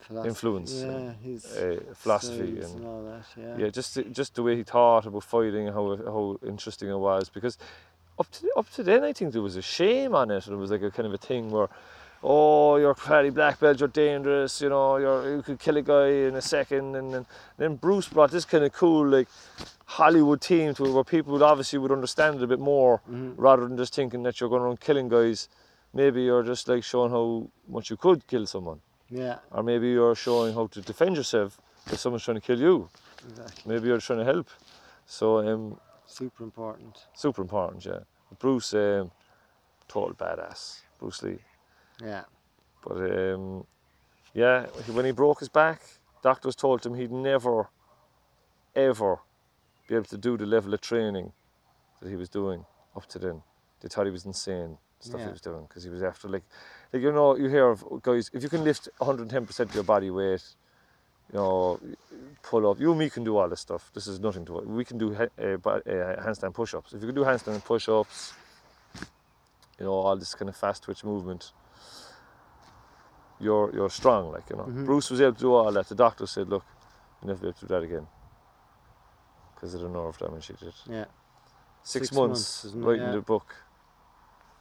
[0.00, 3.24] Philosophy, influence Yeah, his uh, philosophy styles and all that.
[3.40, 3.56] Yeah.
[3.64, 5.84] yeah, just the- just the way he thought about fighting, how
[6.14, 7.30] how interesting it was.
[7.36, 7.56] Because
[8.18, 10.46] up to up to then, I think there was a shame on it.
[10.46, 11.68] and It was like a kind of a thing where,
[12.22, 14.60] oh, you're karate black belt, you're dangerous.
[14.60, 16.96] You know, you're you could kill a guy in a second.
[16.96, 17.26] And then
[17.60, 19.28] then Bruce brought this kind of cool like
[19.98, 23.34] Hollywood team to it, where people would obviously would understand it a bit more, Mhm.
[23.38, 25.48] rather than just thinking that you're going around killing guys.
[25.94, 28.80] Maybe you're just like showing how much you could kill someone,
[29.10, 32.88] Yeah, or maybe you're showing how to defend yourself if someone's trying to kill you
[33.28, 33.62] exactly.
[33.72, 34.48] maybe you're trying to help.
[35.06, 37.06] So um, Super important.
[37.14, 38.00] super important, yeah.
[38.38, 39.10] Bruce, um,
[39.88, 41.38] total badass, Bruce Lee.
[42.02, 42.24] Yeah.
[42.82, 43.64] But um,
[44.34, 45.80] yeah, when he broke his back,
[46.22, 47.68] doctors told him he'd never,
[48.74, 49.20] ever
[49.88, 51.32] be able to do the level of training
[52.00, 52.64] that he was doing
[52.96, 53.42] up to then.
[53.80, 56.42] They thought he was insane, stuff he was doing, because he was after like,
[56.92, 60.10] like you know, you hear of guys if you can lift 110% of your body
[60.10, 60.42] weight,
[61.32, 61.78] you know,
[62.42, 62.80] pull up.
[62.80, 63.90] You and me can do all this stuff.
[63.94, 64.66] This is nothing to it.
[64.66, 65.58] We can do uh, uh,
[66.24, 66.92] handstand push-ups.
[66.92, 68.32] If you can do handstand push-ups,
[69.78, 71.52] you know, all this kind of fast twitch movement,
[73.40, 74.32] you're you're strong.
[74.32, 74.84] Like you know, Mhm.
[74.86, 75.88] Bruce was able to do all that.
[75.88, 76.64] The doctor said, look,
[77.20, 78.06] you never be able to do that again
[79.54, 80.74] because of the nerve damage he did.
[80.86, 81.04] Yeah.
[81.82, 83.12] Six, Six months, months, writing Yeah.
[83.12, 83.54] the book.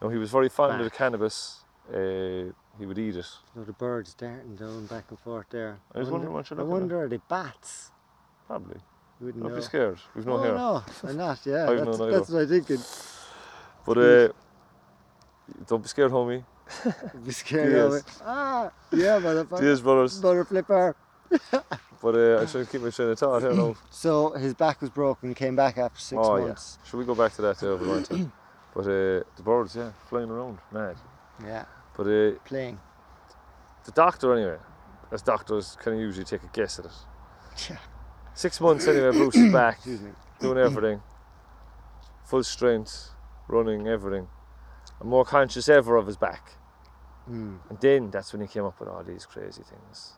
[0.03, 1.63] No, he was very fond of the cannabis.
[1.89, 3.25] Uh, he would eat it.
[3.55, 5.79] No, the birds darting down back and forth there.
[5.95, 6.79] I was wondering what you're I looking at.
[6.79, 7.91] wonder are they bats?
[8.47, 8.81] Probably.
[9.19, 9.57] You wouldn't Don't know.
[9.57, 9.99] be scared.
[10.13, 10.55] We've no oh, hair.
[10.55, 11.39] no, I'm not.
[11.45, 12.79] Yeah, I've that's, that's what I'm thinking.
[13.85, 14.33] But uh,
[15.67, 16.43] don't be scared, homie.
[17.25, 18.03] Be scared of it.
[18.25, 19.59] Ah, yeah, motherfucker.
[19.59, 20.19] Cheers, brothers.
[20.19, 20.95] Butter flipper.
[22.01, 23.75] But uh, I should keep my train of thought here now.
[23.89, 25.29] So his back was broken.
[25.29, 26.79] He came back after six oh months.
[26.79, 26.89] yeah.
[26.89, 27.77] Should we go back to that there
[28.75, 29.25] if we want to?
[29.25, 30.95] But uh, the birds, yeah, flying around, mad.
[31.43, 31.65] Yeah,
[31.97, 32.79] But uh, playing.
[33.85, 34.57] the doctor, anyway,
[35.11, 36.91] as doctors can usually take a guess at it.
[37.69, 37.77] Yeah.
[38.35, 40.11] Six months anyway, Bruce is back, Excuse me.
[40.39, 41.01] doing everything,
[42.25, 43.11] full strength,
[43.47, 44.27] running, everything,
[44.99, 46.51] and more conscious ever of his back.
[47.29, 47.59] Mm.
[47.69, 50.13] And then that's when he came up with all these crazy things,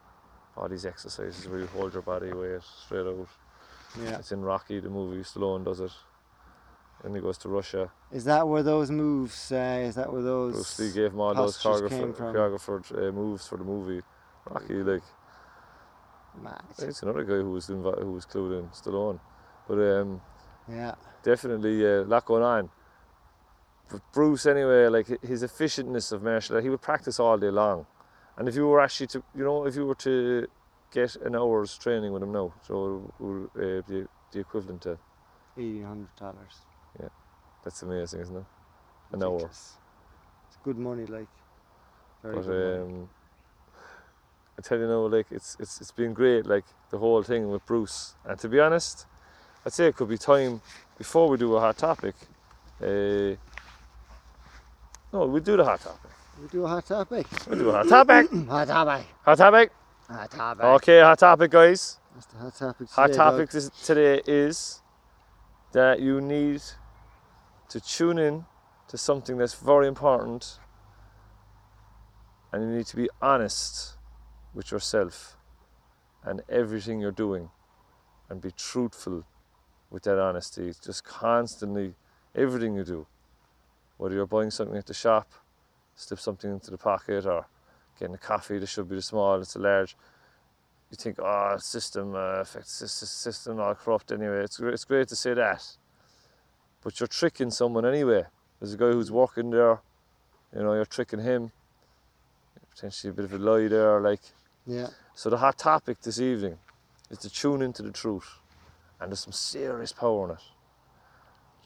[0.55, 3.27] all these exercises where you hold your body weight straight out.
[4.01, 4.17] Yeah.
[4.19, 5.21] It's in Rocky, the movie.
[5.23, 5.91] Stallone does it.
[7.05, 7.91] Then he goes to Russia.
[8.11, 9.51] Is that where those moves?
[9.51, 10.53] Uh, is that where those?
[10.55, 11.55] Bruce Lee gave him all those
[11.87, 12.35] came from?
[12.35, 14.01] uh, moves for the movie.
[14.49, 15.03] Rocky, like
[16.41, 16.63] Mad.
[16.79, 19.19] it's another guy who was invi- who was clued in, Stallone.
[19.67, 20.19] But um,
[20.67, 20.95] Yeah.
[21.21, 22.71] definitely uh, a lot going on.
[23.91, 27.85] But Bruce, anyway, like his efficientness of martial art, he would practice all day long.
[28.35, 30.47] And if you were actually to, you know, if you were to
[30.91, 34.97] get an hour's training with him now, so it would uh, be the equivalent to
[35.57, 36.65] Eighteen hundred dollars.
[37.65, 38.45] That's amazing, isn't it?
[39.11, 39.45] An hour.
[39.45, 39.77] It's
[40.63, 41.27] good money, like.
[42.23, 43.01] Very But good money.
[43.01, 43.09] um,
[44.57, 47.65] I tell you now, like it's it's it's been great, like the whole thing with
[47.65, 48.15] Bruce.
[48.23, 49.05] And to be honest,
[49.65, 50.61] I'd say it could be time
[50.97, 52.15] before we do a hot topic.
[52.81, 53.35] Uh,
[55.11, 56.11] no, we do the hot topic.
[56.41, 57.27] We do a hot topic.
[57.49, 58.29] We do a hot topic.
[58.49, 59.05] hot topic.
[59.25, 59.71] hot topic.
[60.07, 60.63] Hot topic.
[60.63, 61.99] Okay, hot topic, guys.
[62.13, 62.89] That's the hot topic.
[62.91, 63.71] Hot topic dog.
[63.83, 64.81] today is
[65.73, 66.61] that you need
[67.69, 68.45] to tune in
[68.87, 70.59] to something that's very important,
[72.51, 73.97] and you need to be honest
[74.53, 75.37] with yourself
[76.23, 77.49] and everything you're doing,
[78.29, 79.25] and be truthful
[79.89, 80.73] with that honesty.
[80.83, 81.93] Just constantly,
[82.33, 83.07] everything you do,
[83.97, 85.31] whether you're buying something at the shop,
[85.95, 87.45] slip something into the pocket, or
[87.99, 89.95] getting a coffee, this should be the small, it's a large
[90.91, 94.43] you think, oh, system uh, affects system all corrupt anyway.
[94.43, 95.65] It's it's great to say that,
[96.85, 98.23] but you're tricking someone anyway.
[98.59, 99.81] There's a guy who's working there,
[100.55, 101.51] you know, you're tricking him.
[102.69, 104.21] Potentially a bit of a lie there, like.
[104.67, 104.87] Yeah.
[105.15, 106.59] So the hot topic this evening
[107.09, 108.37] is to tune into the truth,
[108.99, 110.43] and there's some serious power in it.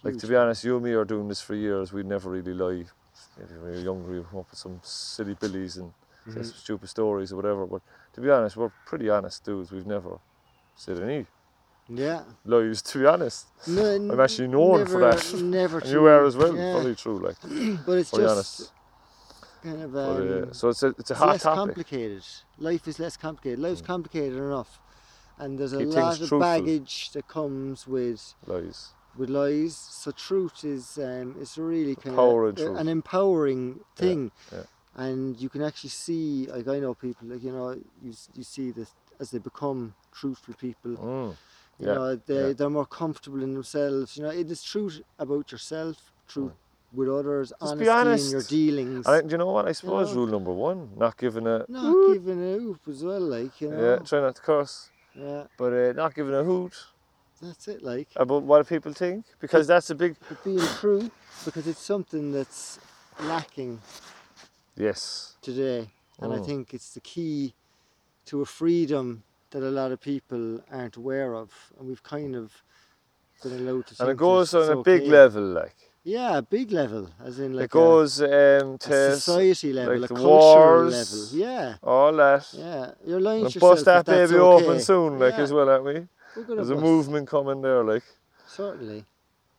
[0.03, 1.91] Like to be honest, you and me are doing this for years.
[1.91, 2.85] We never really lie.
[3.37, 5.91] Maybe when we were younger, we come up with some silly billies and
[6.27, 6.45] say Mhm.
[6.45, 7.65] some stupid stories or whatever.
[7.65, 7.81] But
[8.13, 9.69] to be honest, we're pretty honest dudes.
[9.71, 10.19] We've never
[10.77, 11.27] said any
[11.89, 12.23] Yeah.
[12.45, 12.81] lies.
[12.83, 15.41] To be honest, No, I'm actually known for never, that.
[15.41, 15.79] Never.
[15.79, 16.55] and you are as well.
[16.55, 16.73] Yeah.
[16.73, 17.19] Probably true.
[17.19, 17.37] Like,
[17.85, 18.71] But it's just honest.
[19.63, 21.57] kind of But, um, uh, so it's a it's a it's hot less topic.
[21.65, 22.23] complicated.
[22.59, 23.59] Life is less complicated.
[23.59, 23.85] Life's Mm.
[23.87, 24.79] complicated enough,
[25.39, 28.89] and there's a Keep lot of baggage that comes with Lies.
[29.17, 29.75] with lies.
[29.75, 32.77] So truth is um, it's a really kind power of truth.
[32.77, 34.63] an empowering thing, yeah.
[34.95, 36.45] and you can actually see.
[36.47, 37.71] Like I know people, like you know,
[38.03, 40.91] you you see this as they become truthful people.
[40.91, 41.35] Mm.
[41.79, 42.53] You Yeah, know, they yeah.
[42.53, 44.17] they're more comfortable in themselves.
[44.17, 45.95] You know, it is truth about yourself,
[46.27, 46.51] truth
[46.93, 47.63] with others, Mm.
[47.63, 48.25] Just be honest.
[48.25, 49.07] in your dealings.
[49.07, 49.67] I, do you know what?
[49.67, 50.17] I suppose know?
[50.17, 53.81] rule number one: not giving a not giving a hoop as well, like you know.
[53.91, 56.73] yeah, try not to curse, Yeah, but uh, not giving a hoot
[57.41, 57.83] that's it.
[57.83, 61.11] Like about what people think because that's a big but being true
[61.45, 62.79] because it's something that's
[63.21, 63.79] lacking
[64.75, 65.35] yes.
[65.41, 65.89] today,
[66.21, 66.45] and I Mm.
[66.45, 67.53] think it's the key
[68.25, 72.51] to a freedom that a lot of people aren't aware of, and we've kind of
[73.43, 74.01] been allowed to.
[74.01, 75.11] And it goes on a big okay.
[75.11, 79.15] level, like Yeah, a big level, as in like it goes um, a, a to
[79.15, 80.93] society level, like a the cultural wars,
[81.33, 81.39] level.
[81.47, 82.47] Yeah, all that.
[82.53, 82.91] yeah.
[83.05, 84.65] You're lying We'll to yourself bust that baby okay.
[84.65, 86.07] open soon, like Yeah, as well, aren't we?
[86.35, 88.03] There's a bust, movement coming there, like
[88.47, 89.05] Certainly.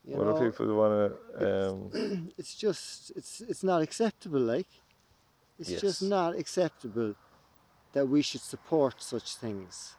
[0.05, 1.71] You what know, people want to?
[1.71, 4.67] Um, it's just it's it's not acceptable like
[5.59, 7.15] it's just not acceptable
[7.93, 9.97] that we should support such things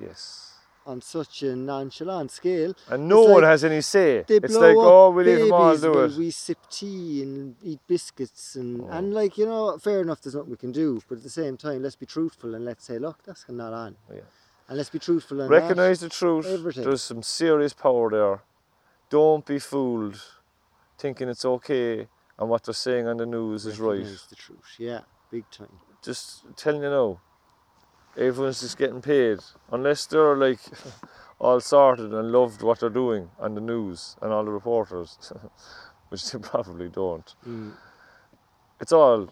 [0.00, 0.54] yes.
[0.86, 4.24] on such a nonchalant scale And no one like has any say.
[4.26, 6.12] they It's blow like, up oh, we leave them all do it.
[6.16, 8.88] we sip tea and eat biscuits and Oh.
[8.96, 11.56] and like you know fair enough there's nothing we can do but at the same
[11.56, 14.20] time let's be truthful and let's say look that's not on Yeah.
[14.68, 15.50] and let's be truthful and.
[15.50, 16.46] Recognize the truth.
[16.46, 16.84] everything.
[16.84, 18.42] There's some serious power there.
[19.10, 20.20] Don't be fooled
[20.98, 24.04] thinking it's okay and what they're saying on the news is right.
[24.30, 25.68] The truth yeah big time
[26.02, 27.20] just telling you now,
[28.16, 29.38] everyone's just getting paid
[29.70, 30.60] unless they're like
[31.38, 35.32] all sorted and loved what they're doing on the news and all the reporters,
[36.08, 37.34] which they probably don't.
[37.46, 37.72] Mm.
[38.80, 39.30] It's all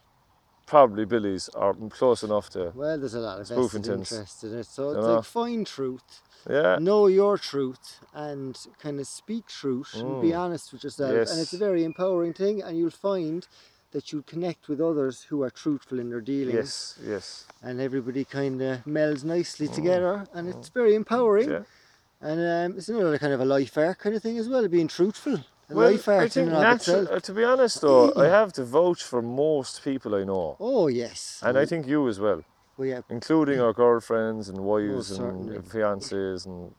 [0.67, 2.73] probably Billy's are close enough to.
[2.75, 4.67] Well, there's a lot of vested interest in it.
[4.67, 10.21] So it's like find truth, Yeah, know your truth, and kind of speak truth and
[10.23, 10.39] be Mm.
[10.39, 11.29] honest with yourself.
[11.29, 13.47] And it's a very empowering thing, and you'll find
[13.93, 17.47] that you'll connect with others who are truthful in their dealings, yes, yes.
[17.63, 21.49] and everybody kind of melds nicely together, and it's very empowering.
[21.49, 21.53] Mm.
[21.53, 22.29] Yeah.
[22.29, 24.89] And um, it's another kind of a life arc kind of thing as well, being
[24.89, 25.35] truthful.
[25.71, 29.03] A Well, life I think natural, uh, to be honest though, I have to vouch
[29.03, 30.57] for most people I know.
[30.61, 31.41] Oh yes.
[31.43, 32.45] And I think you as well,
[32.77, 36.75] well, yeah, including our girlfriends and wives Most and fiancés and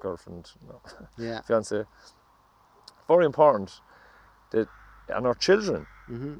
[0.00, 0.80] girlfriend, no,
[1.18, 1.40] yeah.
[1.48, 1.86] fiancé.
[3.08, 3.80] Very important
[4.52, 4.68] that,
[5.08, 5.86] and our children,
[6.16, 6.34] hmm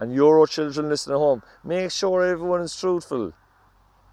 [0.00, 3.32] and your children listening at home, make sure everyone is truthful.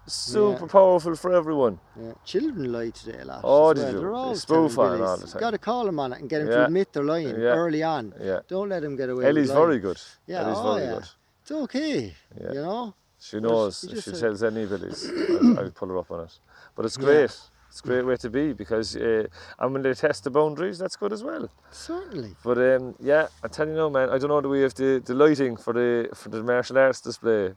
[0.08, 0.72] Super Yeah.
[0.72, 1.78] powerful for everyone.
[2.00, 3.40] Yeah, children lie today a lot.
[3.44, 3.74] Oh, well.
[3.74, 3.82] do.
[3.82, 5.40] They're They all spoof on it all the You time.
[5.40, 7.54] got to call them on it and get them to admit they're lying Yeah.
[7.60, 8.14] early on.
[8.20, 8.40] Yeah.
[8.48, 9.26] Don't let them get away.
[9.26, 10.00] Ellie's very good.
[10.26, 10.94] Yeah, Ellie's oh, very yeah.
[10.94, 11.08] good.
[11.42, 12.14] It's okay.
[12.40, 12.52] Yeah.
[12.52, 12.94] You know.
[13.18, 16.38] She knows you if she tells anybody, I'll, I'll pull her up on it.
[16.74, 17.04] But it's Yeah.
[17.04, 17.40] great.
[17.76, 19.26] It's a great way to be because, uh,
[19.58, 21.50] and when they test the boundaries, that's good as well.
[21.70, 22.34] Certainly.
[22.42, 25.02] But um, yeah, I tell you now, man, I don't know the way of the,
[25.04, 27.52] the lighting for the for the martial arts display,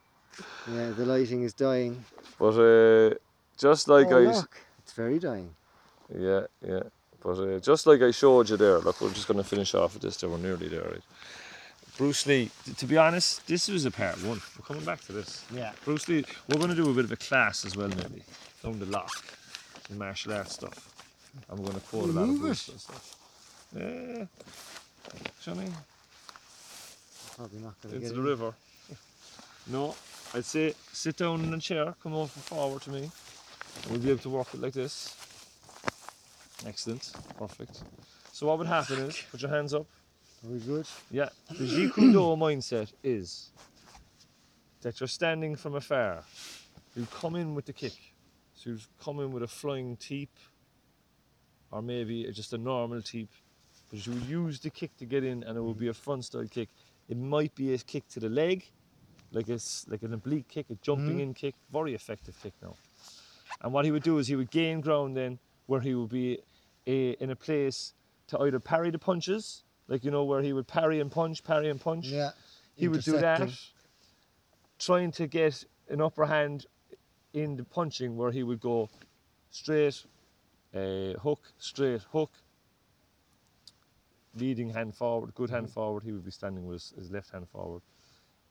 [0.69, 2.03] Yeah, the lighting is dying.
[2.37, 3.13] but uh,
[3.57, 5.55] just like oh, I, look, it's very dying.
[6.13, 6.83] yeah, yeah,
[7.23, 8.79] but uh, just like I showed you there.
[8.79, 10.17] Look, we're just gonna finish off with this.
[10.17, 11.03] There, we're nearly there, right?
[11.97, 12.51] Bruce Lee.
[12.75, 14.41] To be honest, this was a part one.
[14.57, 15.45] We're coming back to this.
[15.53, 15.71] Yeah.
[15.85, 16.25] Bruce Lee.
[16.49, 18.23] We're going to do a bit of a class as well, maybe
[18.65, 19.11] on the lock,
[19.89, 20.93] some martial arts stuff.
[21.49, 22.71] I'm going to quote a lot of Bruce it.
[22.73, 23.15] and stuff.
[23.75, 24.25] Yeah.
[25.41, 25.69] Johnny,
[27.35, 28.25] Probably not going to into the in.
[28.25, 28.53] river.
[29.67, 29.95] No,
[30.33, 32.99] I'd say sit down in a chair, come over forward to me.
[33.83, 35.15] and We'll be able to work it like this.
[36.65, 37.83] Excellent, perfect.
[38.33, 39.85] So what would happen is, put your hands up.
[40.45, 40.85] Are we good?
[41.11, 43.49] Yeah, the Kune mindset is
[44.81, 46.23] that you're standing from afar.
[46.95, 47.93] You come in with the kick.
[48.59, 50.31] So you come in with a flying teep,
[51.71, 53.29] or maybe just a normal teep,
[53.89, 56.45] but you use the kick to get in, and it will be a front style
[56.45, 56.67] kick.
[57.07, 58.65] It might be a kick to the leg,
[59.31, 61.21] like a like an oblique kick, a jumping Mhm.
[61.21, 62.75] in kick, very effective kick now.
[63.61, 66.39] And what he would do is he would gain ground then, where he would be
[66.85, 67.93] a, in a place
[68.27, 71.69] to either parry the punches, like you know where he would parry and punch, parry
[71.69, 72.07] and punch.
[72.07, 72.31] Yeah.
[72.75, 73.39] He would do that,
[74.79, 76.65] trying to get an upper hand
[77.33, 78.89] in the punching where he would go
[79.51, 80.03] straight,
[80.75, 82.31] uh, hook, straight, hook,
[84.35, 86.03] leading hand forward, good hand forward.
[86.03, 87.81] He would be standing with his, his left hand forward.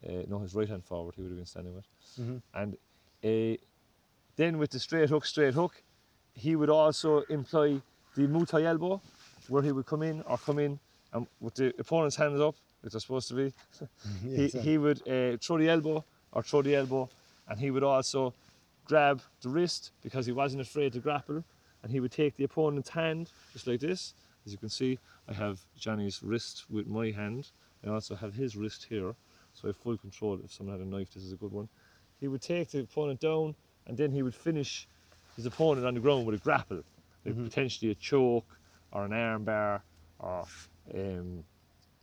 [0.07, 1.13] Uh, no, his right hand forward.
[1.15, 1.85] He would have been standing with,
[2.19, 2.41] Mhm.
[2.53, 2.77] and
[3.23, 3.57] uh,
[4.37, 5.83] then with the straight hook, straight hook,
[6.33, 7.81] he would also employ
[8.15, 9.01] the Muay elbow,
[9.49, 10.79] where he would come in or come in
[11.11, 13.53] and with the opponent's hands up, which they're supposed to be,
[14.23, 17.09] he, he would uh, throw the elbow or throw the elbow,
[17.49, 18.33] and he would also
[18.89, 21.43] grab the wrist because he wasn't afraid to grapple,
[21.83, 24.15] and he would take the opponent's hand just like this.
[24.45, 24.97] As you can see,
[25.29, 27.51] I have Johnny's wrist with my hand.
[27.85, 29.13] I also have his wrist here,
[29.53, 30.39] so I have full control.
[30.43, 31.69] If someone had a knife, this is a good one.
[32.19, 34.87] He would take the opponent down, and then he would finish
[35.35, 36.83] his opponent on the ground with a grapple,
[37.25, 38.57] like potentially a choke
[38.91, 39.83] or an arm bar
[40.19, 40.45] or
[40.95, 41.43] um,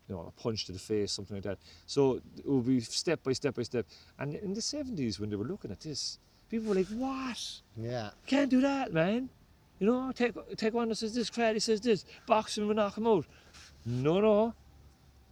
[0.08, 1.58] you know, a punch to the face, something like that.
[1.86, 3.86] So it would be step by step by step.
[4.18, 6.18] And in the 70s, when they were looking at this,
[6.50, 7.40] people were like, what?
[7.76, 8.10] Yeah.
[8.26, 9.28] Can't do that, man.
[9.78, 13.06] You know, take take one that says this, karate says this, boxing will knock him
[13.06, 13.26] out.
[13.84, 14.54] No, no.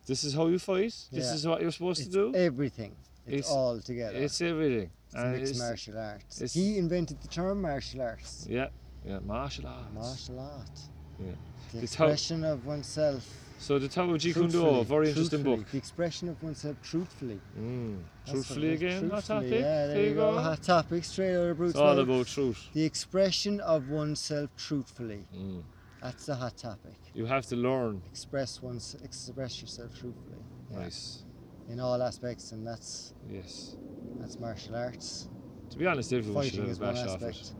[0.07, 0.95] This is how you fight.
[1.11, 1.35] This Yeah.
[1.35, 2.35] is what you're supposed It's to do.
[2.37, 2.95] everything.
[3.27, 4.19] It's, It's- all together.
[4.19, 4.91] It's everything.
[5.07, 6.53] It's And mixed it's- martial arts.
[6.53, 8.47] He invented the term martial arts.
[8.49, 8.69] Yeah,
[9.07, 9.95] yeah, martial arts.
[9.95, 10.79] Martial art.
[11.19, 11.33] Yeah.
[11.73, 13.27] The It's how- expression of oneself.
[13.65, 15.67] So the Tao of Jeet Kune Do, very interesting book.
[15.71, 17.41] The expression of oneself truthfully.
[17.59, 18.03] Mm.
[18.29, 19.61] Truthfully what it is, again, hot truthfully, topic.
[19.63, 20.39] Yeah, there, you go.
[20.39, 22.69] Hot topic, straight out of Bruce It's all about truth.
[22.75, 25.25] The expression of oneself truthfully.
[25.35, 25.63] Mm.
[26.03, 26.93] That's the hot topic.
[27.15, 28.03] You have to learn.
[28.11, 30.45] Express one's express yourself truthfully.
[30.71, 30.81] Yeah.
[30.81, 31.23] Nice.
[31.71, 33.77] In all aspects, and that's Yes.
[34.21, 35.31] that's martial arts.
[35.71, 37.53] To be honest, everyone should Fighting have a bash off it.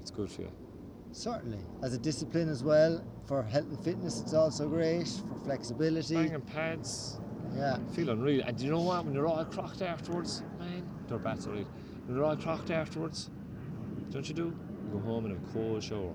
[0.00, 0.50] It's good for you.
[1.12, 6.14] Certainly, as a discipline as well for health and fitness, it's also great for flexibility.
[6.14, 7.18] Banging pads,
[7.56, 8.42] Yeah, feel unreal.
[8.46, 9.04] And do you know what?
[9.04, 11.66] When you're all crocked afterwards, man, they're bats alright.
[12.06, 13.30] When you're all crocked afterwards,
[14.10, 14.42] don't you do?
[14.84, 16.14] You go home and a cold shower.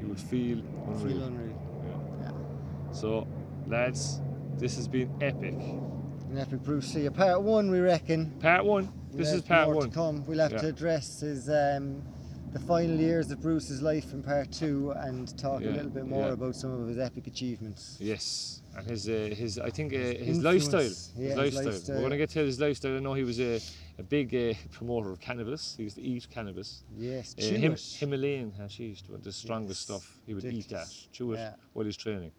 [0.00, 0.98] You would feel unreal.
[1.08, 1.82] feel unreal.
[2.22, 2.30] Yeah.
[2.30, 2.92] Yeah.
[2.92, 3.26] So,
[3.66, 4.20] lads,
[4.56, 5.54] this has been epic.
[6.30, 7.08] An epic Bruce Lee.
[7.08, 8.30] Part one, we reckon.
[8.40, 8.92] Part one.
[9.12, 9.88] This is part more one.
[9.88, 10.24] To come.
[10.26, 10.58] We'll have Yeah.
[10.58, 12.02] to address his um,
[12.52, 16.06] the final years of Bruce's life in part two and talk Yeah, a little bit
[16.06, 16.32] more yeah.
[16.32, 17.96] about some of his epic achievements.
[18.00, 20.44] Yes, and his uh, his I think uh, his influence.
[20.44, 21.64] lifestyle, Yeah, his his lifestyle.
[21.72, 21.96] lifestyle.
[21.96, 22.96] We're gonna get to his lifestyle.
[22.96, 23.60] I know he was a,
[23.98, 25.74] a big uh, promoter of cannabis.
[25.76, 26.82] He used to eat cannabis.
[26.96, 27.76] Yes, Uh, Him.
[28.00, 30.14] Himalayan hashish, the- the strongest Yes, stuff.
[30.26, 31.40] He would eat that, chew it
[31.72, 32.32] while he's training.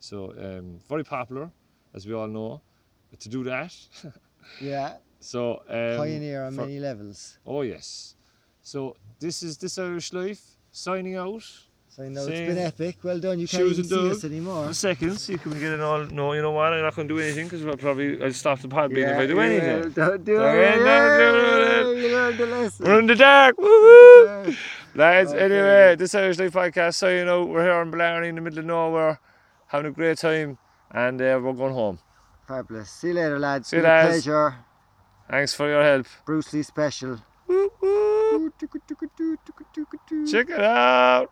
[0.00, 1.50] So um, very popular,
[1.94, 2.60] as we all know,
[3.18, 3.74] to do that.
[4.60, 7.38] Yeah, so um, pioneer on for- many levels.
[7.46, 8.13] Oh yes.
[8.64, 10.40] So this is this Irish life
[10.72, 11.42] signing out.
[11.90, 12.48] So I know it's Same.
[12.48, 12.96] been epic.
[13.04, 13.38] Well done.
[13.38, 14.16] You can't Shoes even and see dog.
[14.16, 14.64] us anymore.
[14.70, 16.04] A second, see can we get it all?
[16.06, 16.72] No, you know what?
[16.72, 19.16] I'm not going to do anything because I'll probably I'll stop the pod being if
[19.16, 19.90] I do anything.
[19.92, 20.76] Don't do Don't it.
[20.76, 22.02] do it.
[22.02, 22.86] You learned the lesson.
[22.86, 23.58] We're in the dark.
[23.58, 24.24] Woo-hoo!
[24.50, 24.54] Yeah.
[24.96, 25.44] Lads, Okay.
[25.44, 26.94] anyway, this Irish Life podcast.
[26.94, 29.20] So you know, we're here in Blarney in the middle of nowhere,
[29.68, 30.58] having a great time,
[30.90, 31.98] and uh, we're going home.
[32.48, 32.90] Fabulous.
[32.90, 33.68] See you later, lads.
[33.68, 34.24] See you, Been a lads.
[34.24, 34.54] pleasure.
[35.30, 36.06] Thanks for your help.
[36.26, 37.20] Bruce Lee special.
[40.26, 41.30] Check it out.